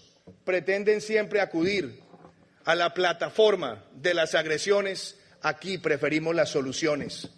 pretenden 0.50 1.00
siempre 1.00 1.40
acudir 1.40 2.00
a 2.64 2.74
la 2.74 2.92
plataforma 2.92 3.84
de 3.94 4.14
las 4.14 4.34
agresiones, 4.34 5.16
aquí 5.42 5.78
preferimos 5.78 6.34
las 6.34 6.48
soluciones. 6.48 7.28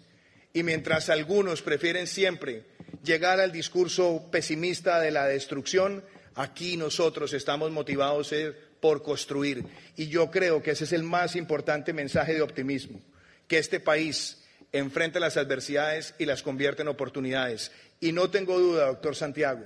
Y 0.51 0.63
mientras 0.63 1.11
algunos 1.11 1.61
prefieren 1.61 2.07
siempre 2.07 2.65
llegar 3.03 3.39
al 3.39 3.51
discurso 3.51 4.29
pesimista 4.31 4.99
de 4.99 5.11
la 5.11 5.27
destrucción, 5.27 6.03
aquí 6.33 6.75
nosotros 6.75 7.33
estamos 7.33 7.69
motivados 7.69 8.33
por 8.79 9.03
construir. 9.03 9.63
Y 9.95 10.07
yo 10.07 10.31
creo 10.31 10.63
que 10.63 10.71
ese 10.71 10.85
es 10.85 10.91
el 10.91 11.03
más 11.03 11.35
importante 11.35 11.93
mensaje 11.93 12.33
de 12.33 12.41
optimismo, 12.41 12.99
que 13.47 13.59
este 13.59 13.79
país 13.79 14.43
enfrente 14.71 15.19
las 15.19 15.37
adversidades 15.37 16.15
y 16.17 16.25
las 16.25 16.41
convierte 16.41 16.81
en 16.81 16.87
oportunidades. 16.87 17.71
Y 17.99 18.11
no 18.11 18.31
tengo 18.31 18.57
duda, 18.57 18.87
doctor 18.87 19.15
Santiago, 19.15 19.65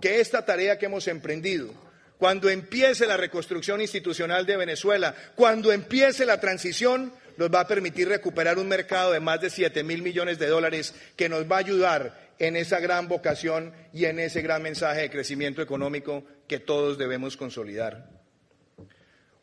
que 0.00 0.20
esta 0.20 0.46
tarea 0.46 0.78
que 0.78 0.86
hemos 0.86 1.08
emprendido, 1.08 1.83
cuando 2.18 2.48
empiece 2.48 3.06
la 3.06 3.16
reconstrucción 3.16 3.80
institucional 3.80 4.46
de 4.46 4.56
Venezuela, 4.56 5.14
cuando 5.34 5.72
empiece 5.72 6.24
la 6.24 6.40
transición, 6.40 7.12
nos 7.36 7.52
va 7.52 7.60
a 7.60 7.68
permitir 7.68 8.08
recuperar 8.08 8.58
un 8.58 8.68
mercado 8.68 9.12
de 9.12 9.20
más 9.20 9.40
de 9.40 9.50
7 9.50 9.82
mil 9.82 10.02
millones 10.02 10.38
de 10.38 10.46
dólares 10.46 10.94
que 11.16 11.28
nos 11.28 11.50
va 11.50 11.56
a 11.56 11.60
ayudar 11.60 12.32
en 12.38 12.56
esa 12.56 12.80
gran 12.80 13.08
vocación 13.08 13.72
y 13.92 14.04
en 14.06 14.18
ese 14.18 14.42
gran 14.42 14.62
mensaje 14.62 15.02
de 15.02 15.10
crecimiento 15.10 15.62
económico 15.62 16.24
que 16.48 16.60
todos 16.60 16.98
debemos 16.98 17.36
consolidar. 17.36 18.10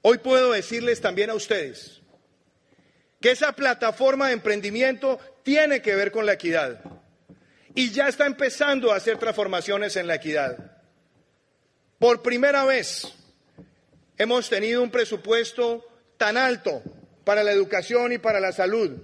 Hoy 0.01 0.17
puedo 0.17 0.51
decirles 0.51 1.01
también 1.01 1.29
a 1.29 1.35
ustedes 1.35 2.01
que 3.19 3.31
esa 3.31 3.53
plataforma 3.53 4.27
de 4.27 4.33
emprendimiento 4.33 5.19
tiene 5.43 5.81
que 5.81 5.95
ver 5.95 6.11
con 6.11 6.25
la 6.25 6.33
equidad 6.33 6.81
y 7.75 7.91
ya 7.91 8.07
está 8.07 8.25
empezando 8.25 8.91
a 8.91 8.95
hacer 8.95 9.17
transformaciones 9.17 9.95
en 9.95 10.07
la 10.07 10.15
equidad. 10.15 10.70
Por 12.01 12.23
primera 12.23 12.65
vez 12.65 13.13
hemos 14.17 14.49
tenido 14.49 14.81
un 14.81 14.89
presupuesto 14.89 15.85
tan 16.17 16.35
alto 16.35 16.81
para 17.23 17.43
la 17.43 17.51
educación 17.51 18.11
y 18.11 18.17
para 18.17 18.39
la 18.39 18.51
salud, 18.51 18.97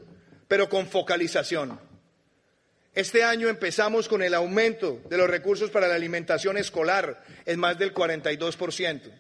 pero 0.48 0.68
con 0.68 0.88
focalización. 0.88 1.80
Este 2.96 3.24
año 3.24 3.50
empezamos 3.50 4.08
con 4.08 4.24
el 4.24 4.34
aumento 4.34 5.00
de 5.12 5.18
los 5.20 5.30
recursos 5.30 5.70
para 5.70 5.88
la 5.88 5.94
alimentación 5.94 6.58
escolar 6.58 7.24
en 7.46 7.60
más 7.60 7.78
del 7.78 7.94
42% 7.94 9.12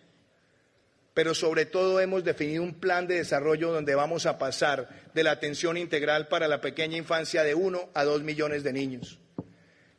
pero 1.13 1.33
sobre 1.33 1.65
todo 1.65 1.99
hemos 1.99 2.23
definido 2.23 2.61
un 2.61 2.79
plan 2.79 3.07
de 3.07 3.15
desarrollo 3.15 3.71
donde 3.71 3.95
vamos 3.95 4.27
a 4.27 4.37
pasar 4.37 4.87
de 5.15 5.23
la 5.23 5.31
atención 5.31 5.75
integral 5.75 6.27
para 6.27 6.47
la 6.47 6.61
pequeña 6.61 6.95
infancia 6.95 7.43
de 7.43 7.55
1 7.55 7.89
a 7.95 8.03
2 8.03 8.21
millones 8.21 8.63
de 8.63 8.71
niños, 8.71 9.17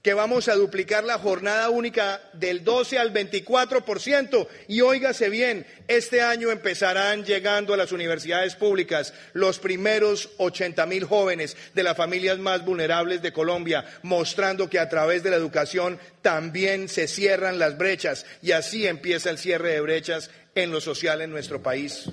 que 0.08 0.14
vamos 0.14 0.48
a 0.48 0.54
duplicar 0.54 1.04
la 1.04 1.18
jornada 1.18 1.68
única 1.68 2.22
del 2.32 2.64
12 2.64 2.98
al 2.98 3.12
24% 3.12 4.48
y 4.66 4.80
óigase 4.80 5.28
bien, 5.28 5.66
este 5.86 6.22
año 6.22 6.50
empezarán 6.50 7.26
llegando 7.26 7.74
a 7.74 7.76
las 7.76 7.92
universidades 7.92 8.56
públicas 8.56 9.12
los 9.34 9.58
primeros 9.58 10.30
80 10.38 10.86
mil 10.86 11.04
jóvenes 11.04 11.58
de 11.74 11.82
las 11.82 11.94
familias 11.94 12.38
más 12.38 12.64
vulnerables 12.64 13.20
de 13.20 13.34
Colombia, 13.34 13.84
mostrando 14.02 14.70
que 14.70 14.78
a 14.78 14.88
través 14.88 15.22
de 15.22 15.28
la 15.28 15.36
educación 15.36 15.98
también 16.22 16.88
se 16.88 17.06
cierran 17.06 17.58
las 17.58 17.76
brechas 17.76 18.24
y 18.40 18.52
así 18.52 18.86
empieza 18.86 19.28
el 19.28 19.36
cierre 19.36 19.72
de 19.72 19.82
brechas 19.82 20.30
en 20.54 20.70
lo 20.70 20.80
social 20.80 21.20
en 21.20 21.28
nuestro 21.28 21.62
país. 21.62 22.08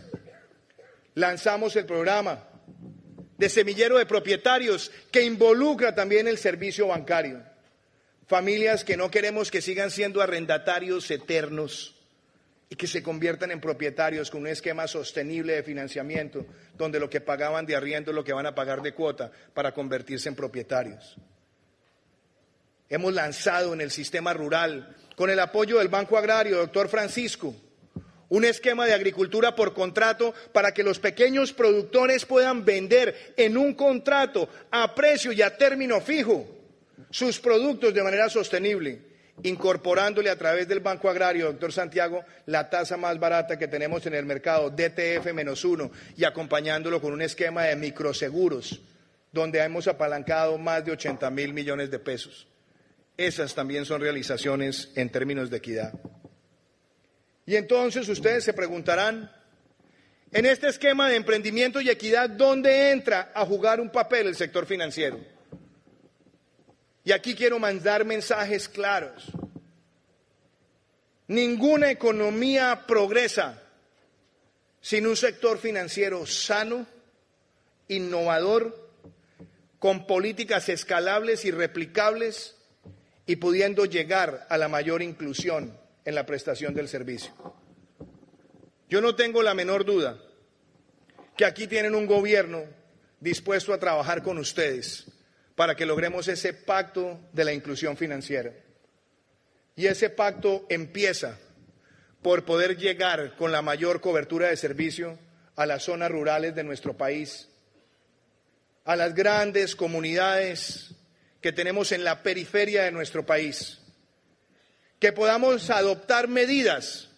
Lanzamos 1.13 1.77
el 1.77 1.85
programa 1.85 2.43
de 3.37 3.47
semillero 3.47 3.97
de 3.97 4.05
propietarios 4.05 4.91
que 5.09 5.23
involucra 5.23 5.95
también 5.95 6.27
el 6.27 6.37
servicio 6.37 6.87
bancario. 6.87 7.54
Familias 8.27 8.83
que 8.83 8.97
no 8.97 9.11
queremos 9.11 9.51
que 9.51 9.61
sigan 9.61 9.91
siendo 9.91 10.19
arrendatarios 10.19 11.11
eternos 11.11 11.95
y 12.69 12.75
que 12.75 12.87
se 12.87 13.03
conviertan 13.03 13.51
en 13.51 13.61
propietarios 13.61 14.31
con 14.31 14.41
un 14.41 14.47
esquema 14.47 14.87
sostenible 14.87 15.53
de 15.53 15.61
financiamiento, 15.61 16.43
donde 16.75 16.99
lo 16.99 17.07
que 17.07 17.21
pagaban 17.21 17.67
de 17.67 17.75
arriendo 17.75 18.09
es 18.09 18.15
lo 18.15 18.23
que 18.23 18.33
van 18.33 18.47
a 18.47 18.55
pagar 18.55 18.81
de 18.81 18.93
cuota 18.93 19.31
para 19.53 19.73
convertirse 19.73 20.27
en 20.27 20.35
propietarios. 20.35 21.15
Hemos 22.89 23.13
lanzado 23.13 23.73
en 23.73 23.81
el 23.81 23.91
sistema 23.91 24.33
rural, 24.33 24.95
con 25.15 25.29
el 25.29 25.39
apoyo 25.39 25.77
del 25.77 25.89
Banco 25.89 26.17
Agrario, 26.17 26.57
doctor 26.57 26.89
Francisco, 26.89 27.55
un 28.29 28.43
esquema 28.43 28.87
de 28.87 28.93
agricultura 28.95 29.55
por 29.55 29.75
contrato 29.75 30.33
para 30.51 30.73
que 30.73 30.83
los 30.83 30.97
pequeños 30.97 31.53
productores 31.53 32.25
puedan 32.25 32.65
vender 32.65 33.35
en 33.37 33.55
un 33.55 33.75
contrato 33.75 34.49
a 34.71 34.95
precio 34.95 35.31
y 35.31 35.43
a 35.43 35.55
término 35.55 36.01
fijo 36.01 36.54
sus 37.09 37.39
productos 37.39 37.93
de 37.93 38.03
manera 38.03 38.29
sostenible 38.29 39.15
incorporándole 39.43 40.29
a 40.29 40.37
través 40.37 40.67
del 40.67 40.79
Banco 40.79 41.09
Agrario, 41.09 41.47
doctor 41.47 41.71
Santiago, 41.73 42.23
la 42.45 42.69
tasa 42.69 42.97
más 42.97 43.19
barata 43.19 43.57
que 43.57 43.67
tenemos 43.67 44.05
en 44.05 44.13
el 44.13 44.25
mercado, 44.25 44.69
DTF 44.69 45.33
menos 45.33 45.65
uno, 45.65 45.91
y 46.15 46.23
acompañándolo 46.23 47.01
con 47.01 47.13
un 47.13 47.21
esquema 47.21 47.63
de 47.63 47.75
microseguros, 47.75 48.81
donde 49.31 49.59
hemos 49.59 49.87
apalancado 49.87 50.57
más 50.57 50.85
de 50.85 50.93
80 50.93 51.29
mil 51.31 51.53
millones 51.53 51.91
de 51.91 51.99
pesos. 51.99 52.47
Esas 53.17 53.53
también 53.53 53.85
son 53.85 54.01
realizaciones 54.01 54.91
en 54.95 55.09
términos 55.09 55.49
de 55.49 55.57
equidad. 55.57 55.93
Y 57.45 57.55
entonces 57.55 58.07
ustedes 58.07 58.43
se 58.43 58.53
preguntarán, 58.53 59.31
en 60.31 60.45
este 60.45 60.67
esquema 60.67 61.09
de 61.09 61.15
emprendimiento 61.15 61.79
y 61.79 61.89
equidad, 61.89 62.29
¿dónde 62.29 62.91
entra 62.91 63.31
a 63.33 63.45
jugar 63.45 63.79
un 63.79 63.89
papel 63.89 64.27
el 64.27 64.35
sector 64.35 64.65
financiero? 64.65 65.34
Y 67.05 67.11
aquí 67.11 67.35
quiero 67.35 67.59
mandar 67.59 68.03
mensajes 68.03 68.67
claros. 68.67 69.25
Ninguna 71.27 71.91
economía 71.91 72.85
progresa 72.87 73.61
sin 74.81 75.05
un 75.05 75.15
sector 75.15 75.59
financiero 75.59 76.25
sano, 76.25 76.87
innovador, 77.87 78.89
con 79.77 80.07
políticas 80.07 80.67
escalables 80.67 81.45
y 81.45 81.51
replicables 81.51 82.55
y 83.27 83.35
pudiendo 83.35 83.85
llegar 83.85 84.47
a 84.49 84.57
la 84.57 84.67
mayor 84.67 85.03
inclusión 85.03 85.77
en 86.05 86.15
la 86.15 86.25
prestación 86.25 86.73
del 86.73 86.87
servicio. 86.87 87.33
Yo 88.89 88.99
no 89.01 89.15
tengo 89.15 89.43
la 89.43 89.53
menor 89.53 89.85
duda 89.85 90.17
que 91.37 91.45
aquí 91.45 91.67
tienen 91.67 91.93
un 91.93 92.07
gobierno 92.07 92.63
dispuesto 93.19 93.73
a 93.73 93.79
trabajar 93.79 94.23
con 94.23 94.39
ustedes 94.39 95.05
para 95.55 95.75
que 95.75 95.85
logremos 95.85 96.27
ese 96.27 96.53
pacto 96.53 97.19
de 97.31 97.45
la 97.45 97.53
inclusión 97.53 97.97
financiera. 97.97 98.51
Y 99.75 99.87
ese 99.87 100.09
pacto 100.09 100.65
empieza 100.69 101.37
por 102.21 102.43
poder 102.45 102.77
llegar 102.77 103.35
con 103.35 103.51
la 103.51 103.61
mayor 103.61 104.01
cobertura 104.01 104.49
de 104.49 104.57
servicio 104.57 105.17
a 105.55 105.65
las 105.65 105.83
zonas 105.83 106.11
rurales 106.11 106.55
de 106.55 106.63
nuestro 106.63 106.95
país, 106.95 107.47
a 108.83 108.95
las 108.95 109.13
grandes 109.13 109.75
comunidades 109.75 110.91
que 111.41 111.51
tenemos 111.51 111.91
en 111.91 112.03
la 112.03 112.23
periferia 112.23 112.83
de 112.83 112.91
nuestro 112.91 113.25
país, 113.25 113.79
que 114.99 115.13
podamos 115.13 115.69
adoptar 115.69 116.27
medidas 116.27 117.09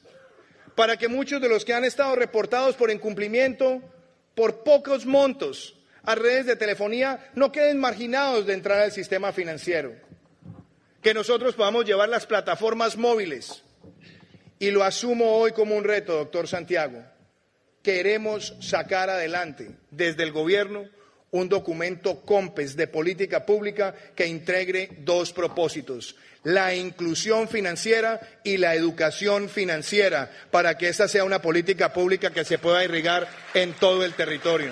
para 0.75 0.97
que 0.97 1.07
muchos 1.07 1.41
de 1.41 1.49
los 1.49 1.65
que 1.65 1.73
han 1.73 1.85
estado 1.85 2.15
reportados 2.15 2.75
por 2.75 2.91
incumplimiento 2.91 3.81
por 4.35 4.63
pocos 4.63 5.05
montos 5.05 5.76
a 6.07 6.15
redes 6.15 6.45
de 6.45 6.55
telefonía 6.55 7.19
no 7.35 7.51
queden 7.51 7.79
marginados 7.79 8.45
de 8.45 8.53
entrar 8.53 8.79
al 8.79 8.93
sistema 8.93 9.33
financiero. 9.33 9.93
Que 11.01 11.13
nosotros 11.13 11.53
podamos 11.53 11.85
llevar 11.85 12.07
las 12.07 12.25
plataformas 12.25 12.95
móviles. 12.95 13.61
Y 14.57 14.71
lo 14.71 14.85
asumo 14.85 15.35
hoy 15.35 15.51
como 15.51 15.75
un 15.75 15.83
reto, 15.83 16.15
doctor 16.15 16.47
Santiago. 16.47 17.03
Queremos 17.83 18.55
sacar 18.61 19.09
adelante 19.09 19.71
desde 19.91 20.23
el 20.23 20.31
gobierno 20.31 20.85
un 21.31 21.49
documento 21.49 22.21
COMPES 22.21 22.77
de 22.77 22.87
política 22.87 23.45
pública 23.45 23.93
que 24.15 24.27
integre 24.27 24.89
dos 24.99 25.33
propósitos, 25.33 26.15
la 26.43 26.73
inclusión 26.73 27.49
financiera 27.49 28.21
y 28.45 28.55
la 28.55 28.75
educación 28.75 29.49
financiera, 29.49 30.31
para 30.51 30.77
que 30.77 30.87
esta 30.87 31.09
sea 31.09 31.25
una 31.25 31.41
política 31.41 31.91
pública 31.91 32.31
que 32.31 32.45
se 32.45 32.59
pueda 32.59 32.81
irrigar 32.85 33.27
en 33.53 33.73
todo 33.73 34.05
el 34.05 34.13
territorio. 34.13 34.71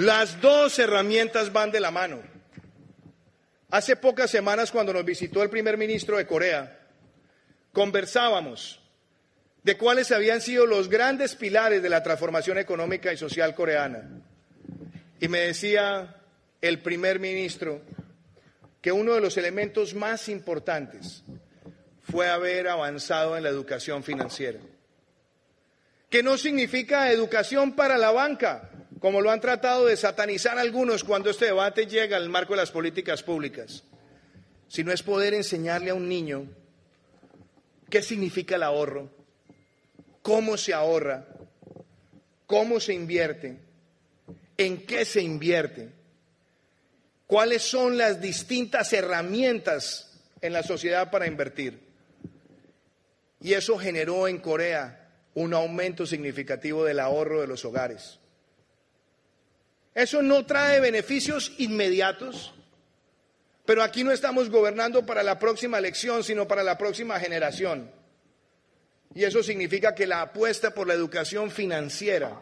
Las 0.00 0.40
dos 0.40 0.78
herramientas 0.78 1.52
van 1.52 1.70
de 1.70 1.78
la 1.78 1.90
mano. 1.90 2.22
Hace 3.70 3.96
pocas 3.96 4.30
semanas, 4.30 4.70
cuando 4.70 4.94
nos 4.94 5.04
visitó 5.04 5.42
el 5.42 5.50
primer 5.50 5.76
ministro 5.76 6.16
de 6.16 6.26
Corea, 6.26 6.78
conversábamos 7.74 8.80
de 9.62 9.76
cuáles 9.76 10.10
habían 10.10 10.40
sido 10.40 10.64
los 10.64 10.88
grandes 10.88 11.34
pilares 11.34 11.82
de 11.82 11.90
la 11.90 12.02
transformación 12.02 12.56
económica 12.56 13.12
y 13.12 13.18
social 13.18 13.54
coreana. 13.54 14.08
Y 15.20 15.28
me 15.28 15.40
decía 15.40 16.16
el 16.62 16.78
primer 16.78 17.20
ministro 17.20 17.82
que 18.80 18.92
uno 18.92 19.12
de 19.12 19.20
los 19.20 19.36
elementos 19.36 19.92
más 19.92 20.30
importantes 20.30 21.24
fue 22.10 22.30
haber 22.30 22.68
avanzado 22.68 23.36
en 23.36 23.42
la 23.42 23.50
educación 23.50 24.02
financiera. 24.02 24.60
Que 26.08 26.22
no 26.22 26.38
significa 26.38 27.12
educación 27.12 27.76
para 27.76 27.98
la 27.98 28.12
banca, 28.12 28.70
como 29.00 29.22
lo 29.22 29.30
han 29.30 29.40
tratado 29.40 29.86
de 29.86 29.96
satanizar 29.96 30.58
algunos 30.58 31.04
cuando 31.04 31.30
este 31.30 31.46
debate 31.46 31.86
llega 31.86 32.18
al 32.18 32.28
marco 32.28 32.52
de 32.52 32.58
las 32.58 32.70
políticas 32.70 33.22
públicas, 33.22 33.82
sino 34.68 34.92
es 34.92 35.02
poder 35.02 35.32
enseñarle 35.32 35.90
a 35.90 35.94
un 35.94 36.08
niño 36.08 36.44
qué 37.88 38.02
significa 38.02 38.56
el 38.56 38.62
ahorro, 38.62 39.10
cómo 40.20 40.58
se 40.58 40.74
ahorra, 40.74 41.26
cómo 42.46 42.78
se 42.78 42.92
invierte, 42.92 43.56
en 44.58 44.84
qué 44.84 45.06
se 45.06 45.22
invierte, 45.22 45.88
cuáles 47.26 47.62
son 47.62 47.96
las 47.96 48.20
distintas 48.20 48.92
herramientas 48.92 50.20
en 50.42 50.52
la 50.52 50.62
sociedad 50.62 51.10
para 51.10 51.26
invertir. 51.26 51.88
Y 53.40 53.54
eso 53.54 53.78
generó 53.78 54.28
en 54.28 54.38
Corea 54.38 55.08
un 55.32 55.54
aumento 55.54 56.04
significativo 56.04 56.84
del 56.84 57.00
ahorro 57.00 57.40
de 57.40 57.46
los 57.46 57.64
hogares. 57.64 58.19
Eso 59.94 60.22
no 60.22 60.46
trae 60.46 60.80
beneficios 60.80 61.52
inmediatos, 61.58 62.54
pero 63.64 63.82
aquí 63.82 64.04
no 64.04 64.12
estamos 64.12 64.48
gobernando 64.48 65.04
para 65.04 65.22
la 65.22 65.38
próxima 65.38 65.78
elección, 65.78 66.22
sino 66.24 66.46
para 66.46 66.62
la 66.62 66.78
próxima 66.78 67.18
generación. 67.18 67.90
Y 69.14 69.24
eso 69.24 69.42
significa 69.42 69.94
que 69.94 70.06
la 70.06 70.22
apuesta 70.22 70.72
por 70.72 70.86
la 70.86 70.94
educación 70.94 71.50
financiera 71.50 72.40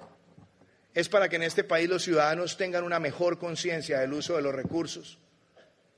es 0.94 1.08
para 1.08 1.28
que 1.28 1.36
en 1.36 1.44
este 1.44 1.64
país 1.64 1.88
los 1.88 2.02
ciudadanos 2.02 2.56
tengan 2.56 2.84
una 2.84 3.00
mejor 3.00 3.38
conciencia 3.38 4.00
del 4.00 4.12
uso 4.12 4.36
de 4.36 4.42
los 4.42 4.54
recursos 4.54 5.18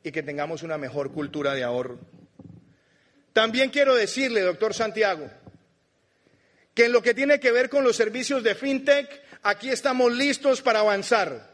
y 0.04 0.12
que 0.12 0.22
tengamos 0.22 0.62
una 0.62 0.78
mejor 0.78 1.12
cultura 1.12 1.54
de 1.54 1.64
ahorro. 1.64 1.98
También 3.32 3.70
quiero 3.70 3.94
decirle, 3.94 4.40
doctor 4.42 4.74
Santiago, 4.74 5.30
que 6.74 6.86
en 6.86 6.92
lo 6.92 7.02
que 7.02 7.14
tiene 7.14 7.40
que 7.40 7.52
ver 7.52 7.68
con 7.68 7.84
los 7.84 7.96
servicios 7.96 8.42
de 8.42 8.54
FinTech, 8.54 9.08
aquí 9.42 9.70
estamos 9.70 10.12
listos 10.12 10.62
para 10.62 10.80
avanzar. 10.80 11.50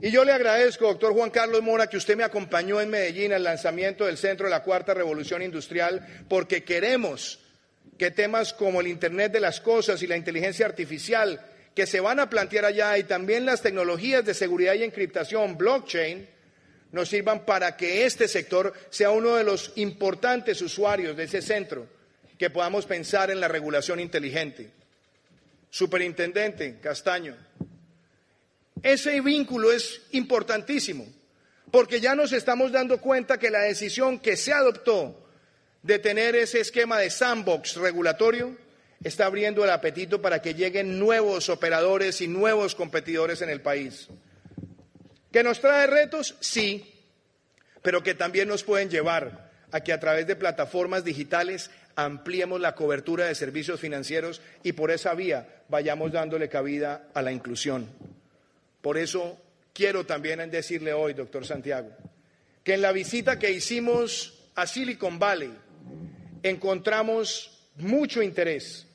Y 0.00 0.10
yo 0.10 0.24
le 0.24 0.32
agradezco, 0.32 0.86
doctor 0.86 1.14
Juan 1.14 1.30
Carlos 1.30 1.62
Mora, 1.62 1.86
que 1.86 1.96
usted 1.96 2.16
me 2.16 2.24
acompañó 2.24 2.80
en 2.80 2.90
Medellín 2.90 3.32
al 3.32 3.44
lanzamiento 3.44 4.04
del 4.04 4.18
Centro 4.18 4.46
de 4.46 4.50
la 4.50 4.62
Cuarta 4.62 4.92
Revolución 4.92 5.42
Industrial, 5.42 6.24
porque 6.28 6.64
queremos 6.64 7.40
que 7.96 8.10
temas 8.10 8.52
como 8.52 8.80
el 8.80 8.88
Internet 8.88 9.32
de 9.32 9.40
las 9.40 9.60
Cosas 9.60 10.02
y 10.02 10.06
la 10.06 10.16
inteligencia 10.16 10.66
artificial 10.66 11.40
que 11.74 11.86
se 11.86 12.00
van 12.00 12.20
a 12.20 12.28
plantear 12.28 12.66
allá 12.66 12.96
y 12.98 13.04
también 13.04 13.46
las 13.46 13.62
tecnologías 13.62 14.24
de 14.24 14.34
seguridad 14.34 14.74
y 14.74 14.82
encriptación, 14.82 15.56
blockchain, 15.56 16.28
nos 16.92 17.08
sirvan 17.08 17.44
para 17.44 17.76
que 17.76 18.04
este 18.04 18.28
sector 18.28 18.72
sea 18.90 19.10
uno 19.10 19.36
de 19.36 19.44
los 19.44 19.72
importantes 19.76 20.60
usuarios 20.62 21.16
de 21.16 21.24
ese 21.24 21.42
centro, 21.42 21.86
que 22.38 22.50
podamos 22.50 22.86
pensar 22.86 23.30
en 23.30 23.40
la 23.40 23.48
regulación 23.48 24.00
inteligente. 24.00 24.70
Superintendente 25.76 26.78
Castaño, 26.80 27.36
ese 28.82 29.20
vínculo 29.20 29.70
es 29.70 30.00
importantísimo, 30.12 31.06
porque 31.70 32.00
ya 32.00 32.14
nos 32.14 32.32
estamos 32.32 32.72
dando 32.72 32.98
cuenta 32.98 33.36
que 33.36 33.50
la 33.50 33.58
decisión 33.58 34.18
que 34.18 34.38
se 34.38 34.54
adoptó 34.54 35.28
de 35.82 35.98
tener 35.98 36.34
ese 36.34 36.60
esquema 36.60 36.98
de 36.98 37.10
sandbox 37.10 37.76
regulatorio 37.76 38.56
está 39.04 39.26
abriendo 39.26 39.64
el 39.64 39.70
apetito 39.70 40.22
para 40.22 40.40
que 40.40 40.54
lleguen 40.54 40.98
nuevos 40.98 41.50
operadores 41.50 42.22
y 42.22 42.26
nuevos 42.26 42.74
competidores 42.74 43.42
en 43.42 43.50
el 43.50 43.60
país. 43.60 44.08
¿Que 45.30 45.42
nos 45.42 45.60
trae 45.60 45.86
retos? 45.86 46.36
Sí, 46.40 46.90
pero 47.82 48.02
que 48.02 48.14
también 48.14 48.48
nos 48.48 48.64
pueden 48.64 48.88
llevar 48.88 49.52
a 49.70 49.82
que 49.82 49.92
a 49.92 50.00
través 50.00 50.26
de 50.26 50.36
plataformas 50.36 51.04
digitales 51.04 51.70
ampliemos 51.96 52.60
la 52.60 52.74
cobertura 52.74 53.24
de 53.24 53.34
servicios 53.34 53.80
financieros 53.80 54.42
y 54.62 54.72
por 54.72 54.90
esa 54.90 55.14
vía 55.14 55.62
vayamos 55.68 56.12
dándole 56.12 56.48
cabida 56.48 57.08
a 57.14 57.22
la 57.22 57.32
inclusión. 57.32 57.88
Por 58.82 58.98
eso 58.98 59.40
quiero 59.72 60.04
también 60.04 60.48
decirle 60.50 60.92
hoy, 60.92 61.14
doctor 61.14 61.44
Santiago, 61.46 61.90
que 62.62 62.74
en 62.74 62.82
la 62.82 62.92
visita 62.92 63.38
que 63.38 63.50
hicimos 63.50 64.34
a 64.54 64.66
Silicon 64.66 65.18
Valley 65.18 65.52
encontramos 66.42 67.66
mucho 67.76 68.22
interés 68.22 68.86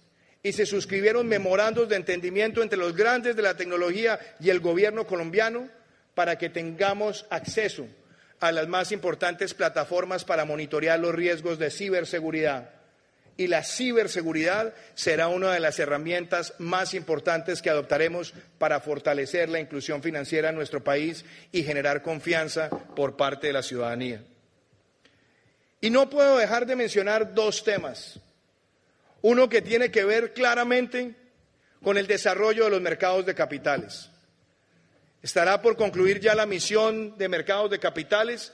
y 0.43 0.53
se 0.53 0.65
suscribieron 0.65 1.27
memorandos 1.27 1.89
de 1.89 1.95
entendimiento 1.95 2.61
entre 2.61 2.79
los 2.79 2.95
grandes 2.95 3.35
de 3.35 3.41
la 3.41 3.57
tecnología 3.57 4.19
y 4.39 4.49
el 4.49 4.59
gobierno 4.59 5.05
colombiano 5.05 5.67
para 6.13 6.37
que 6.37 6.49
tengamos 6.49 7.25
acceso 7.29 7.87
a 8.39 8.51
las 8.51 8.67
más 8.67 8.91
importantes 8.91 9.53
plataformas 9.53 10.23
para 10.23 10.45
monitorear 10.45 10.99
los 10.99 11.13
riesgos 11.13 11.59
de 11.59 11.69
ciberseguridad 11.69 12.80
y 13.37 13.47
la 13.47 13.63
ciberseguridad 13.63 14.73
será 14.93 15.27
una 15.27 15.53
de 15.53 15.59
las 15.59 15.79
herramientas 15.79 16.53
más 16.59 16.93
importantes 16.93 17.61
que 17.61 17.69
adoptaremos 17.69 18.33
para 18.57 18.79
fortalecer 18.79 19.49
la 19.49 19.59
inclusión 19.59 20.03
financiera 20.03 20.49
en 20.49 20.55
nuestro 20.55 20.83
país 20.83 21.25
y 21.51 21.63
generar 21.63 22.01
confianza 22.01 22.69
por 22.69 23.17
parte 23.17 23.47
de 23.47 23.53
la 23.53 23.63
ciudadanía. 23.63 24.23
Y 25.79 25.89
no 25.89 26.09
puedo 26.09 26.37
dejar 26.37 26.65
de 26.67 26.75
mencionar 26.75 27.33
dos 27.33 27.63
temas. 27.63 28.19
Uno 29.21 29.49
que 29.49 29.61
tiene 29.61 29.89
que 29.89 30.03
ver 30.03 30.33
claramente 30.33 31.15
con 31.83 31.97
el 31.97 32.07
desarrollo 32.07 32.65
de 32.65 32.69
los 32.69 32.81
mercados 32.81 33.25
de 33.25 33.33
capitales. 33.33 34.09
Estará 35.23 35.61
por 35.61 35.75
concluir 35.75 36.19
ya 36.19 36.35
la 36.35 36.45
misión 36.45 37.17
de 37.17 37.29
mercados 37.29 37.69
de 37.71 37.79
capitales 37.79 38.53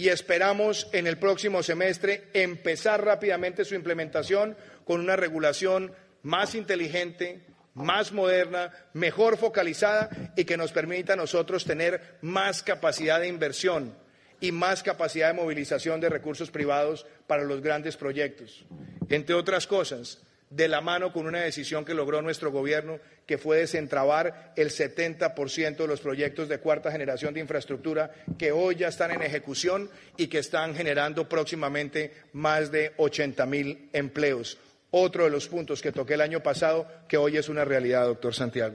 y 0.00 0.08
esperamos 0.08 0.88
en 0.92 1.06
el 1.06 1.18
próximo 1.18 1.62
semestre 1.62 2.30
empezar 2.32 3.04
rápidamente 3.04 3.66
su 3.66 3.74
implementación 3.74 4.56
con 4.86 4.98
una 4.98 5.14
regulación 5.14 5.92
más 6.22 6.54
inteligente, 6.54 7.44
más 7.74 8.10
moderna, 8.10 8.72
mejor 8.94 9.36
focalizada 9.36 10.08
y 10.38 10.46
que 10.46 10.56
nos 10.56 10.72
permita 10.72 11.12
a 11.12 11.16
nosotros 11.16 11.66
tener 11.66 12.16
más 12.22 12.62
capacidad 12.62 13.20
de 13.20 13.28
inversión 13.28 13.94
y 14.40 14.52
más 14.52 14.82
capacidad 14.82 15.28
de 15.28 15.34
movilización 15.34 16.00
de 16.00 16.08
recursos 16.08 16.50
privados 16.50 17.04
para 17.26 17.44
los 17.44 17.60
grandes 17.60 17.98
proyectos. 17.98 18.64
Entre 19.10 19.34
otras 19.34 19.66
cosas, 19.66 20.22
de 20.50 20.66
la 20.66 20.80
mano 20.80 21.12
con 21.12 21.26
una 21.26 21.40
decisión 21.40 21.84
que 21.84 21.94
logró 21.94 22.20
nuestro 22.22 22.50
gobierno, 22.50 22.98
que 23.24 23.38
fue 23.38 23.58
desentrabar 23.58 24.52
el 24.56 24.70
70% 24.70 25.76
de 25.76 25.86
los 25.86 26.00
proyectos 26.00 26.48
de 26.48 26.58
cuarta 26.58 26.90
generación 26.90 27.32
de 27.32 27.40
infraestructura 27.40 28.10
que 28.36 28.50
hoy 28.50 28.74
ya 28.74 28.88
están 28.88 29.12
en 29.12 29.22
ejecución 29.22 29.88
y 30.16 30.26
que 30.26 30.38
están 30.38 30.74
generando 30.74 31.28
próximamente 31.28 32.12
más 32.32 32.72
de 32.72 32.92
80 32.96 33.46
mil 33.46 33.88
empleos. 33.92 34.58
Otro 34.90 35.22
de 35.24 35.30
los 35.30 35.46
puntos 35.46 35.80
que 35.80 35.92
toqué 35.92 36.14
el 36.14 36.20
año 36.20 36.42
pasado, 36.42 36.88
que 37.08 37.16
hoy 37.16 37.36
es 37.36 37.48
una 37.48 37.64
realidad, 37.64 38.06
doctor 38.06 38.34
Santiago. 38.34 38.74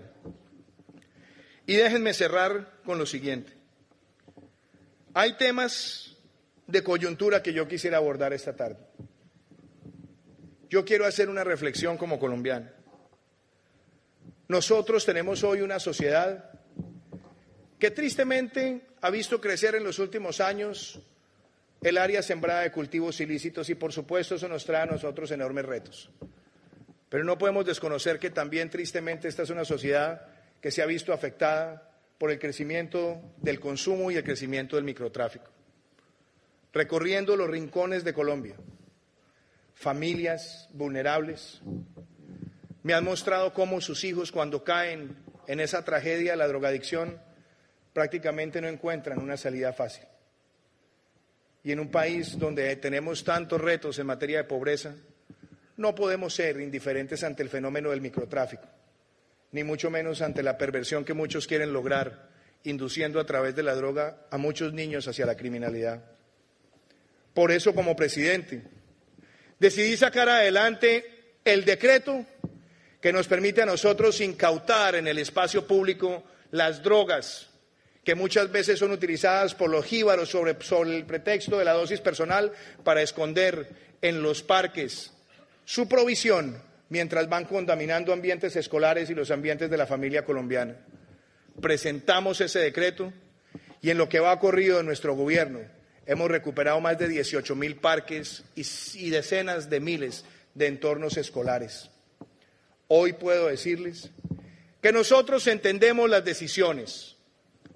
Y 1.67 1.75
déjenme 1.75 2.13
cerrar 2.13 2.71
con 2.85 2.97
lo 2.97 3.05
siguiente. 3.05 3.51
Hay 5.13 5.33
temas 5.33 6.15
de 6.67 6.83
coyuntura 6.83 7.43
que 7.43 7.51
yo 7.51 7.67
quisiera 7.67 7.97
abordar 7.97 8.31
esta 8.31 8.55
tarde. 8.55 8.77
Yo 10.69 10.83
quiero 10.85 11.05
hacer 11.05 11.29
una 11.29 11.43
reflexión 11.43 11.97
como 11.97 12.19
colombiano. 12.19 12.69
Nosotros 14.47 15.05
tenemos 15.05 15.43
hoy 15.43 15.61
una 15.61 15.79
sociedad 15.79 16.51
que 17.79 17.91
tristemente 17.91 18.81
ha 19.01 19.09
visto 19.09 19.41
crecer 19.41 19.75
en 19.75 19.83
los 19.83 19.99
últimos 19.99 20.39
años 20.39 20.99
el 21.81 21.97
área 21.97 22.21
sembrada 22.21 22.61
de 22.61 22.71
cultivos 22.71 23.19
ilícitos 23.19 23.69
y 23.69 23.75
por 23.75 23.91
supuesto 23.91 24.35
eso 24.35 24.47
nos 24.47 24.65
trae 24.65 24.83
a 24.83 24.87
nosotros 24.87 25.29
enormes 25.31 25.65
retos. 25.65 26.09
Pero 27.09 27.23
no 27.23 27.37
podemos 27.37 27.65
desconocer 27.65 28.19
que 28.19 28.29
también 28.29 28.69
tristemente 28.69 29.27
esta 29.27 29.43
es 29.43 29.49
una 29.49 29.65
sociedad 29.65 30.27
que 30.61 30.71
se 30.71 30.81
ha 30.81 30.85
visto 30.85 31.13
afectada 31.13 31.91
por 32.17 32.31
el 32.31 32.39
crecimiento 32.39 33.21
del 33.37 33.59
consumo 33.59 34.09
y 34.09 34.15
el 34.15 34.23
crecimiento 34.23 34.75
del 34.75 34.85
microtráfico. 34.85 35.51
Recorriendo 36.73 37.35
los 37.35 37.49
rincones 37.49 38.03
de 38.03 38.13
Colombia, 38.13 38.55
familias 39.75 40.67
vulnerables. 40.73 41.61
Me 42.81 42.93
han 42.93 43.03
mostrado 43.03 43.53
cómo 43.53 43.81
sus 43.81 44.03
hijos 44.03 44.31
cuando 44.31 44.63
caen 44.63 45.15
en 45.47 45.59
esa 45.59 45.85
tragedia, 45.85 46.35
la 46.35 46.47
drogadicción, 46.47 47.19
prácticamente 47.93 48.61
no 48.61 48.67
encuentran 48.67 49.19
una 49.19 49.37
salida 49.37 49.73
fácil. 49.73 50.05
Y 51.63 51.71
en 51.71 51.79
un 51.79 51.89
país 51.89 52.37
donde 52.37 52.75
tenemos 52.77 53.23
tantos 53.23 53.59
retos 53.61 53.99
en 53.99 54.07
materia 54.07 54.37
de 54.37 54.43
pobreza, 54.43 54.95
no 55.77 55.93
podemos 55.93 56.33
ser 56.33 56.59
indiferentes 56.61 57.23
ante 57.23 57.43
el 57.43 57.49
fenómeno 57.49 57.89
del 57.89 58.01
microtráfico, 58.01 58.67
ni 59.51 59.63
mucho 59.63 59.89
menos 59.89 60.21
ante 60.21 60.43
la 60.43 60.57
perversión 60.57 61.03
que 61.03 61.13
muchos 61.13 61.47
quieren 61.47 61.73
lograr, 61.73 62.29
induciendo 62.63 63.19
a 63.19 63.25
través 63.25 63.55
de 63.55 63.63
la 63.63 63.75
droga 63.75 64.25
a 64.31 64.37
muchos 64.37 64.73
niños 64.73 65.07
hacia 65.07 65.25
la 65.25 65.35
criminalidad. 65.35 66.03
Por 67.33 67.51
eso, 67.51 67.73
como 67.75 67.95
presidente, 67.95 68.63
decidí 69.59 69.97
sacar 69.97 70.29
adelante 70.29 71.33
el 71.43 71.65
decreto 71.65 72.25
que 73.01 73.13
nos 73.13 73.27
permite 73.27 73.61
a 73.61 73.65
nosotros 73.65 74.19
incautar 74.21 74.95
en 74.95 75.07
el 75.07 75.17
espacio 75.19 75.67
público 75.67 76.23
las 76.51 76.81
drogas 76.81 77.47
que 78.03 78.15
muchas 78.15 78.51
veces 78.51 78.77
son 78.79 78.91
utilizadas 78.91 79.55
por 79.55 79.69
los 79.69 79.83
jíbaros 79.83 80.29
sobre, 80.29 80.51
el 80.51 81.05
pretexto 81.05 81.57
de 81.57 81.65
la 81.65 81.73
dosis 81.73 81.99
personal 82.01 82.51
para 82.83 83.01
esconder 83.01 83.67
en 84.01 84.21
los 84.21 84.43
parques 84.43 85.11
su 85.65 85.87
provisión 85.87 86.61
mientras 86.89 87.27
van 87.27 87.45
contaminando 87.45 88.13
ambientes 88.13 88.55
escolares 88.55 89.09
y 89.09 89.15
los 89.15 89.31
ambientes 89.31 89.71
de 89.71 89.77
la 89.77 89.87
familia 89.87 90.23
colombiana. 90.23 90.75
Presentamos 91.59 92.41
ese 92.41 92.59
decreto 92.59 93.11
y 93.81 93.89
en 93.89 93.97
lo 93.97 94.07
que 94.07 94.19
va 94.19 94.39
corrido 94.39 94.79
en 94.79 94.85
nuestro 94.85 95.15
gobierno 95.15 95.61
Hemos 96.07 96.29
recuperado 96.29 96.79
más 96.81 96.99
de 96.99 97.07
18 97.07 97.55
mil 97.55 97.77
parques 97.77 98.43
y, 98.55 99.09
decenas 99.09 99.69
de 99.69 99.79
miles 99.79 100.23
de 100.53 100.67
entornos 100.67 101.17
escolares. 101.17 101.89
Hoy 102.87 103.13
puedo 103.13 103.47
decirles 103.47 104.11
que 104.81 104.91
nosotros 104.91 105.47
entendemos 105.47 106.07
las 106.07 106.23
decisiones 106.23 107.15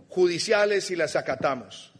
judiciales 0.10 0.92
y 0.92 0.96
las 0.96 1.16
acatamos, 1.16 1.92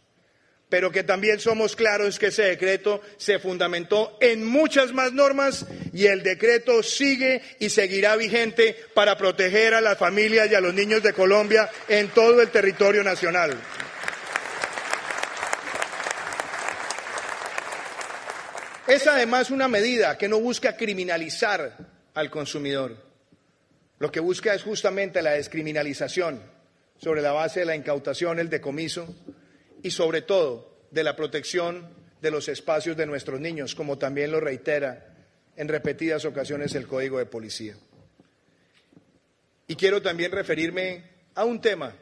pero 0.68 0.92
que 0.92 1.02
también 1.02 1.40
somos 1.40 1.74
claros 1.74 2.20
que 2.20 2.26
ese 2.28 2.44
decreto 2.44 3.00
se 3.16 3.40
fundamentó 3.40 4.16
en 4.20 4.44
muchas 4.44 4.92
más 4.92 5.12
normas 5.12 5.66
y 5.92 6.06
el 6.06 6.22
decreto 6.22 6.84
sigue 6.84 7.42
y 7.58 7.70
seguirá 7.70 8.14
vigente 8.14 8.76
para 8.94 9.18
proteger 9.18 9.74
a 9.74 9.80
las 9.80 9.98
familias 9.98 10.48
y 10.48 10.54
a 10.54 10.60
los 10.60 10.74
niños 10.74 11.02
de 11.02 11.12
Colombia 11.12 11.68
en 11.88 12.08
todo 12.10 12.40
el 12.40 12.50
territorio 12.50 13.02
nacional. 13.02 13.56
Es 18.90 19.06
además 19.06 19.52
una 19.52 19.68
medida 19.68 20.18
que 20.18 20.28
no 20.28 20.40
busca 20.40 20.76
criminalizar 20.76 21.76
al 22.12 22.28
consumidor. 22.28 22.96
Lo 24.00 24.10
que 24.10 24.18
busca 24.18 24.52
es 24.52 24.64
justamente 24.64 25.22
la 25.22 25.30
descriminalización 25.30 26.42
sobre 26.98 27.22
la 27.22 27.30
base 27.30 27.60
de 27.60 27.66
la 27.66 27.76
incautación, 27.76 28.40
el 28.40 28.50
decomiso 28.50 29.06
y 29.84 29.92
sobre 29.92 30.22
todo 30.22 30.88
de 30.90 31.04
la 31.04 31.14
protección 31.14 31.88
de 32.20 32.32
los 32.32 32.48
espacios 32.48 32.96
de 32.96 33.06
nuestros 33.06 33.38
niños, 33.38 33.76
como 33.76 33.96
también 33.96 34.32
lo 34.32 34.40
reitera 34.40 35.14
en 35.54 35.68
repetidas 35.68 36.24
ocasiones 36.24 36.74
el 36.74 36.88
Código 36.88 37.18
de 37.18 37.26
Policía. 37.26 37.76
Y 39.68 39.76
quiero 39.76 40.02
también 40.02 40.32
referirme 40.32 41.04
a 41.36 41.44
un 41.44 41.60
tema 41.60 41.94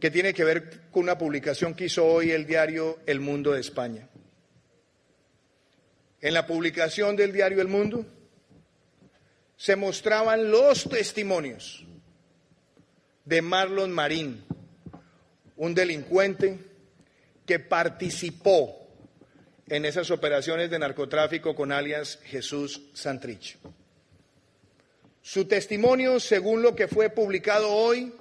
que 0.00 0.10
tiene 0.10 0.32
que 0.32 0.44
ver 0.44 0.80
con 0.90 1.02
una 1.02 1.18
publicación 1.18 1.74
que 1.74 1.84
hizo 1.84 2.06
hoy 2.06 2.30
el 2.30 2.46
diario 2.46 3.00
El 3.04 3.20
Mundo 3.20 3.52
de 3.52 3.60
España. 3.60 4.08
En 6.20 6.34
la 6.34 6.46
publicación 6.46 7.14
del 7.14 7.32
diario 7.32 7.60
El 7.60 7.68
Mundo 7.68 8.04
se 9.56 9.76
mostraban 9.76 10.50
los 10.50 10.88
testimonios 10.88 11.84
de 13.24 13.42
Marlon 13.42 13.92
Marín, 13.92 14.44
un 15.56 15.74
delincuente 15.74 16.58
que 17.46 17.58
participó 17.58 18.88
en 19.68 19.84
esas 19.84 20.10
operaciones 20.10 20.70
de 20.70 20.78
narcotráfico 20.78 21.54
con 21.54 21.72
alias 21.72 22.18
Jesús 22.24 22.82
Santrich. 22.94 23.58
Su 25.22 25.44
testimonio, 25.44 26.20
según 26.20 26.62
lo 26.62 26.74
que 26.74 26.88
fue 26.88 27.10
publicado 27.10 27.70
hoy, 27.70 28.12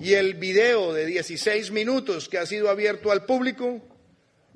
y 0.00 0.14
el 0.14 0.34
video 0.34 0.92
de 0.92 1.06
16 1.06 1.70
minutos 1.70 2.28
que 2.28 2.38
ha 2.38 2.46
sido 2.46 2.68
abierto 2.68 3.12
al 3.12 3.24
público, 3.24 3.80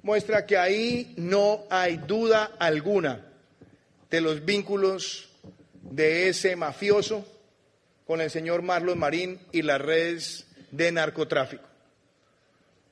muestra 0.06 0.46
que 0.46 0.56
ahí 0.56 1.14
no 1.16 1.64
hay 1.68 1.96
duda 1.96 2.52
alguna 2.60 3.26
de 4.08 4.20
los 4.20 4.44
vínculos 4.44 5.28
de 5.82 6.28
ese 6.28 6.54
mafioso 6.54 7.26
con 8.06 8.20
el 8.20 8.30
señor 8.30 8.62
Marlon 8.62 9.00
Marín 9.00 9.40
y 9.50 9.62
las 9.62 9.80
redes 9.80 10.46
de 10.70 10.92
narcotráfico. 10.92 11.64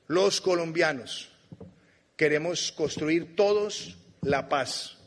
Los 0.07 0.41
colombianos 0.41 1.29
queremos 2.17 2.73
construir 2.73 3.33
todos 3.37 3.95
la 4.19 4.49
paz, 4.49 4.97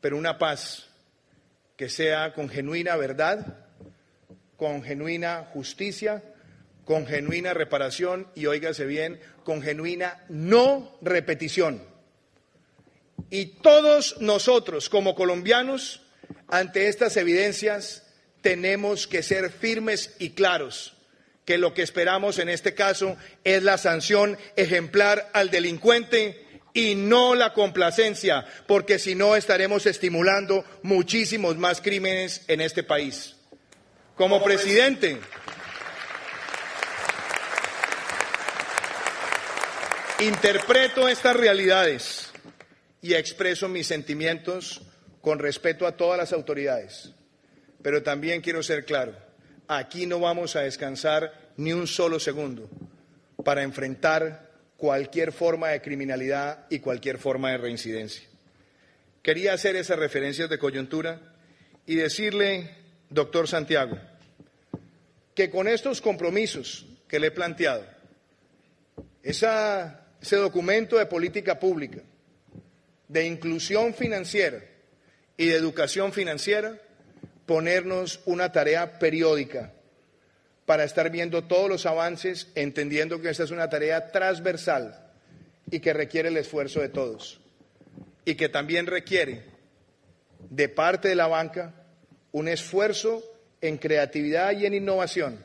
pero 0.00 0.16
una 0.16 0.38
paz 0.38 0.86
que 1.76 1.88
sea 1.88 2.32
con 2.32 2.48
genuina 2.48 2.94
verdad, 2.94 3.66
con 4.56 4.84
genuina 4.84 5.48
justicia, 5.52 6.22
con 6.88 7.06
genuina 7.06 7.52
reparación 7.52 8.28
y, 8.34 8.46
óigase 8.46 8.86
bien, 8.86 9.20
con 9.44 9.60
genuina 9.60 10.24
no 10.30 10.96
repetición. 11.02 11.84
Y 13.28 13.60
todos 13.60 14.16
nosotros 14.22 14.88
como 14.88 15.14
colombianos, 15.14 16.00
ante 16.48 16.88
estas 16.88 17.18
evidencias, 17.18 18.06
tenemos 18.40 19.06
que 19.06 19.22
ser 19.22 19.50
firmes 19.50 20.16
y 20.18 20.30
claros 20.30 20.94
que 21.44 21.58
lo 21.58 21.74
que 21.74 21.82
esperamos 21.82 22.38
en 22.38 22.48
este 22.48 22.72
caso 22.72 23.18
es 23.44 23.62
la 23.62 23.76
sanción 23.76 24.38
ejemplar 24.56 25.28
al 25.34 25.50
delincuente 25.50 26.42
y 26.72 26.94
no 26.94 27.34
la 27.34 27.52
complacencia, 27.52 28.46
porque 28.66 28.98
si 28.98 29.14
no 29.14 29.36
estaremos 29.36 29.84
estimulando 29.84 30.64
muchísimos 30.82 31.58
más 31.58 31.82
crímenes 31.82 32.46
en 32.48 32.62
este 32.62 32.82
país. 32.82 33.36
Como 34.16 34.42
presidente, 34.42 35.18
interpreto 40.20 41.08
estas 41.08 41.36
realidades 41.36 42.30
y 43.00 43.14
expreso 43.14 43.68
mis 43.68 43.86
sentimientos 43.86 44.82
con 45.20 45.38
respeto 45.38 45.86
a 45.86 45.96
todas 45.96 46.18
las 46.18 46.32
autoridades. 46.32 47.12
Pero 47.82 48.02
también 48.02 48.40
quiero 48.40 48.62
ser 48.62 48.84
claro, 48.84 49.14
aquí 49.68 50.06
no 50.06 50.18
vamos 50.18 50.56
a 50.56 50.62
descansar 50.62 51.52
ni 51.56 51.72
un 51.72 51.86
solo 51.86 52.18
segundo 52.18 52.68
para 53.44 53.62
enfrentar 53.62 54.50
cualquier 54.76 55.32
forma 55.32 55.68
de 55.68 55.82
criminalidad 55.82 56.66
y 56.68 56.80
cualquier 56.80 57.18
forma 57.18 57.52
de 57.52 57.58
reincidencia. 57.58 58.26
Quería 59.22 59.52
hacer 59.52 59.76
esas 59.76 59.98
referencias 59.98 60.48
de 60.48 60.58
coyuntura 60.58 61.20
y 61.86 61.94
decirle, 61.94 62.74
doctor 63.08 63.46
Santiago, 63.46 63.98
que 65.34 65.50
con 65.50 65.68
estos 65.68 66.00
compromisos 66.00 66.86
que 67.06 67.20
le 67.20 67.28
he 67.28 67.30
planteado, 67.30 67.84
ese 70.20 70.36
documento 70.36 70.98
de 70.98 71.06
política 71.06 71.58
pública, 71.58 72.02
de 73.08 73.26
inclusión 73.26 73.94
financiera 73.94 74.62
y 75.36 75.46
de 75.46 75.56
educación 75.56 76.12
financiera, 76.12 76.78
ponernos 77.46 78.20
una 78.26 78.52
tarea 78.52 78.98
periódica 78.98 79.72
para 80.66 80.84
estar 80.84 81.10
viendo 81.10 81.44
todos 81.44 81.70
los 81.70 81.86
avances, 81.86 82.48
entendiendo 82.54 83.22
que 83.22 83.30
esta 83.30 83.44
es 83.44 83.50
una 83.50 83.70
tarea 83.70 84.12
transversal 84.12 85.12
y 85.70 85.80
que 85.80 85.94
requiere 85.94 86.28
el 86.28 86.36
esfuerzo 86.36 86.80
de 86.80 86.90
todos. 86.90 87.40
Y 88.26 88.34
que 88.34 88.50
también 88.50 88.86
requiere 88.86 89.44
de 90.50 90.68
parte 90.68 91.08
de 91.08 91.14
la 91.14 91.26
banca 91.26 91.74
un 92.32 92.48
esfuerzo 92.48 93.24
en 93.60 93.78
creatividad 93.78 94.52
y 94.52 94.66
en 94.66 94.74
innovación. 94.74 95.42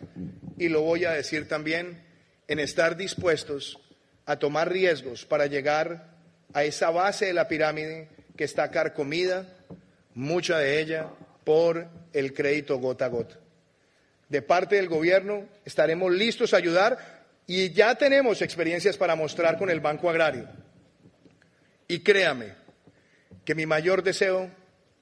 Y 0.58 0.68
lo 0.68 0.82
voy 0.82 1.06
a 1.06 1.12
decir 1.12 1.48
también, 1.48 2.04
en 2.48 2.60
estar 2.60 2.98
dispuestos 2.98 3.80
a 4.26 4.38
tomar 4.38 4.72
riesgos 4.72 5.26
para 5.26 5.48
llegar 5.48 6.12
a 6.54 6.64
esa 6.64 6.90
base 6.90 7.26
de 7.26 7.34
la 7.34 7.48
pirámide 7.48 8.10
que 8.38 8.44
está 8.44 8.72
carcomida, 8.72 9.48
mucha 10.14 10.58
de 10.58 10.80
ella, 10.80 11.08
por 11.44 11.88
el 12.14 12.34
crédito 12.34 12.78
gota 12.78 13.06
a 13.06 13.10
gota 13.10 13.44
de 14.34 14.42
parte 14.42 14.78
del 14.78 14.90
gobierno, 14.90 15.48
estaremos 15.64 16.12
listos 16.12 16.56
a 16.56 16.58
ayudar 16.58 17.24
y 17.46 17.72
ya 17.72 17.94
tenemos 17.94 18.42
experiencias 18.42 18.98
para 18.98 19.16
mostrar 19.16 19.60
con 19.60 19.70
el 19.70 19.80
Banco 19.80 20.10
Agrario. 20.10 20.50
Y 21.88 22.00
créame 22.00 22.56
que 23.46 23.54
mi 23.54 23.68
mayor 23.68 24.02
deseo 24.02 24.50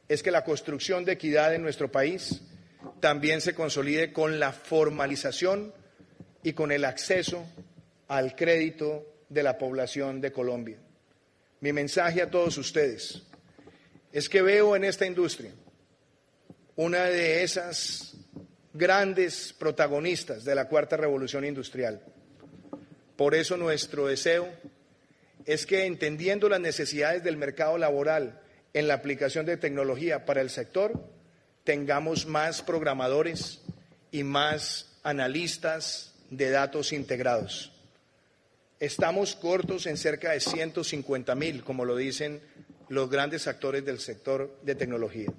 es 0.10 0.22
que 0.22 0.32
la 0.32 0.44
construcción 0.44 1.06
de 1.06 1.14
equidad 1.14 1.56
en 1.56 1.62
nuestro 1.62 1.90
país 1.90 2.42
también 3.00 3.40
se 3.40 3.56
consolide 3.56 4.12
con 4.12 4.38
la 4.38 4.52
formalización 4.52 5.74
y 6.44 6.52
con 6.52 6.74
el 6.74 6.84
acceso 6.84 7.46
al 8.10 8.36
crédito 8.36 9.11
de 9.32 9.44
la 9.44 9.58
población 9.58 10.20
de 10.20 10.34
Colombia. 10.34 10.78
Mi 11.62 11.72
mensaje 11.72 12.22
a 12.22 12.30
todos 12.30 12.58
ustedes 12.58 13.24
es 14.12 14.28
que 14.28 14.42
veo 14.42 14.76
en 14.76 14.84
esta 14.84 15.06
industria 15.06 15.54
una 16.76 17.06
de 17.06 17.42
esas 17.42 18.18
grandes 18.74 19.54
protagonistas 19.58 20.44
de 20.44 20.54
la 20.54 20.68
cuarta 20.68 20.98
revolución 20.98 21.46
industrial. 21.46 22.02
Por 23.16 23.34
eso 23.34 23.56
nuestro 23.56 24.08
deseo 24.08 24.50
es 25.46 25.66
que 25.66 25.86
entendiendo 25.86 26.50
las 26.50 26.60
necesidades 26.60 27.24
del 27.24 27.38
mercado 27.38 27.78
laboral 27.78 28.42
en 28.74 28.90
la 28.90 28.96
aplicación 28.96 29.46
de 29.46 29.56
tecnología 29.56 30.26
para 30.26 30.42
el 30.42 30.50
sector, 30.50 31.08
tengamos 31.64 32.26
más 32.26 32.62
programadores 32.62 33.62
y 34.12 34.24
más 34.24 35.00
analistas 35.04 36.16
de 36.30 36.50
datos 36.50 36.92
integrados. 36.92 37.72
Estamos 38.82 39.36
cortos 39.36 39.86
en 39.86 39.96
cerca 39.96 40.32
de 40.32 40.40
150 40.40 41.36
mil, 41.36 41.64
como 41.64 41.86
lo 41.86 41.96
dicen 41.96 42.42
los 42.90 43.12
grandes 43.12 43.46
actores 43.46 43.86
del 43.86 44.00
sector 44.00 44.58
de 44.64 44.74
tecnología. 44.74 45.32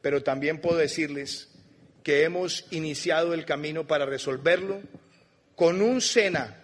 Pero 0.00 0.24
también 0.24 0.60
puedo 0.60 0.76
decirles 0.76 1.50
que 2.02 2.24
hemos 2.24 2.66
iniciado 2.72 3.32
el 3.32 3.44
camino 3.44 3.86
para 3.86 4.06
resolverlo 4.06 4.80
con 5.54 5.80
un 5.80 6.00
SENA 6.00 6.56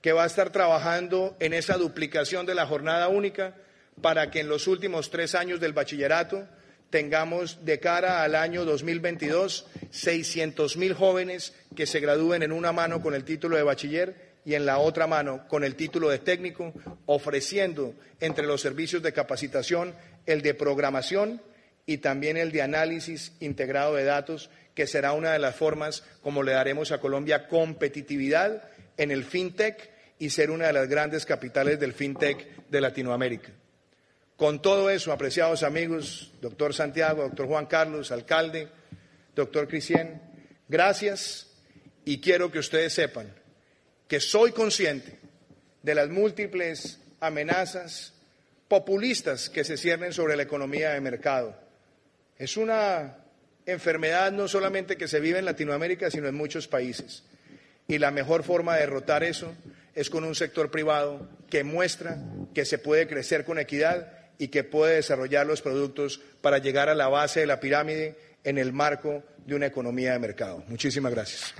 que 0.00 0.12
va 0.12 0.22
a 0.22 0.28
estar 0.28 0.50
trabajando 0.50 1.36
en 1.40 1.52
esa 1.52 1.76
duplicación 1.76 2.46
de 2.46 2.54
la 2.54 2.66
jornada 2.66 3.08
única 3.08 3.54
para 4.00 4.30
que 4.30 4.40
en 4.40 4.48
los 4.48 4.66
últimos 4.66 5.10
tres 5.10 5.34
años 5.34 5.60
del 5.60 5.74
bachillerato 5.74 6.48
tengamos 6.88 7.66
de 7.66 7.80
cara 7.80 8.22
al 8.22 8.34
año 8.34 8.64
2022 8.64 9.66
600 9.90 10.78
mil 10.78 10.94
jóvenes 10.94 11.52
que 11.76 11.84
se 11.84 12.00
gradúen 12.00 12.42
en 12.42 12.52
una 12.52 12.72
mano 12.72 13.02
con 13.02 13.14
el 13.14 13.24
título 13.24 13.58
de 13.58 13.62
bachiller 13.62 14.31
y 14.44 14.54
en 14.54 14.66
la 14.66 14.78
otra 14.78 15.06
mano 15.06 15.46
con 15.48 15.64
el 15.64 15.76
título 15.76 16.08
de 16.08 16.18
técnico, 16.18 16.72
ofreciendo 17.06 17.94
entre 18.20 18.46
los 18.46 18.60
servicios 18.60 19.02
de 19.02 19.12
capacitación 19.12 19.94
el 20.26 20.42
de 20.42 20.54
programación 20.54 21.40
y 21.86 21.98
también 21.98 22.36
el 22.36 22.52
de 22.52 22.62
análisis 22.62 23.32
integrado 23.40 23.94
de 23.94 24.04
datos 24.04 24.50
que 24.74 24.86
será 24.86 25.12
una 25.12 25.32
de 25.32 25.38
las 25.38 25.56
formas 25.56 26.04
como 26.22 26.42
le 26.42 26.52
daremos 26.52 26.92
a 26.92 27.00
Colombia 27.00 27.48
competitividad 27.48 28.62
en 28.96 29.10
el 29.10 29.24
fintech 29.24 29.90
y 30.18 30.30
ser 30.30 30.50
una 30.50 30.68
de 30.68 30.72
las 30.72 30.88
grandes 30.88 31.26
capitales 31.26 31.78
del 31.80 31.92
fintech 31.92 32.68
de 32.68 32.80
Latinoamérica. 32.80 33.50
Con 34.36 34.62
todo 34.62 34.90
eso, 34.90 35.12
apreciados 35.12 35.62
amigos, 35.62 36.32
doctor 36.40 36.74
Santiago, 36.74 37.22
doctor 37.22 37.46
Juan 37.46 37.66
Carlos, 37.66 38.10
alcalde, 38.10 38.68
doctor 39.34 39.68
Cristian, 39.68 40.20
gracias 40.68 41.48
y 42.04 42.20
quiero 42.20 42.50
que 42.50 42.58
ustedes 42.58 42.92
sepan 42.92 43.41
que 44.12 44.20
soy 44.20 44.52
consciente 44.52 45.18
de 45.82 45.94
las 45.94 46.10
múltiples 46.10 47.00
amenazas 47.20 48.12
populistas 48.68 49.48
que 49.48 49.64
se 49.64 49.78
ciernen 49.78 50.12
sobre 50.12 50.36
la 50.36 50.42
economía 50.42 50.90
de 50.90 51.00
mercado. 51.00 51.56
Es 52.36 52.58
una 52.58 53.16
enfermedad 53.64 54.30
no 54.30 54.48
solamente 54.48 54.98
que 54.98 55.08
se 55.08 55.18
vive 55.18 55.38
en 55.38 55.46
Latinoamérica, 55.46 56.10
sino 56.10 56.28
en 56.28 56.34
muchos 56.34 56.68
países. 56.68 57.22
Y 57.88 57.96
la 57.96 58.10
mejor 58.10 58.42
forma 58.42 58.74
de 58.74 58.80
derrotar 58.80 59.24
eso 59.24 59.54
es 59.94 60.10
con 60.10 60.24
un 60.24 60.34
sector 60.34 60.70
privado 60.70 61.26
que 61.48 61.64
muestra 61.64 62.18
que 62.52 62.66
se 62.66 62.76
puede 62.76 63.08
crecer 63.08 63.46
con 63.46 63.58
equidad 63.58 64.12
y 64.36 64.48
que 64.48 64.62
puede 64.62 64.96
desarrollar 64.96 65.46
los 65.46 65.62
productos 65.62 66.20
para 66.42 66.58
llegar 66.58 66.90
a 66.90 66.94
la 66.94 67.08
base 67.08 67.40
de 67.40 67.46
la 67.46 67.60
pirámide 67.60 68.16
en 68.44 68.58
el 68.58 68.74
marco 68.74 69.24
de 69.46 69.54
una 69.54 69.64
economía 69.64 70.12
de 70.12 70.18
mercado. 70.18 70.62
Muchísimas 70.68 71.12
gracias. 71.14 71.54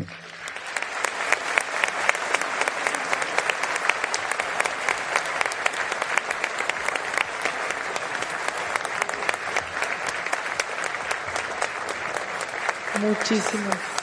Muchísimas 13.03 14.02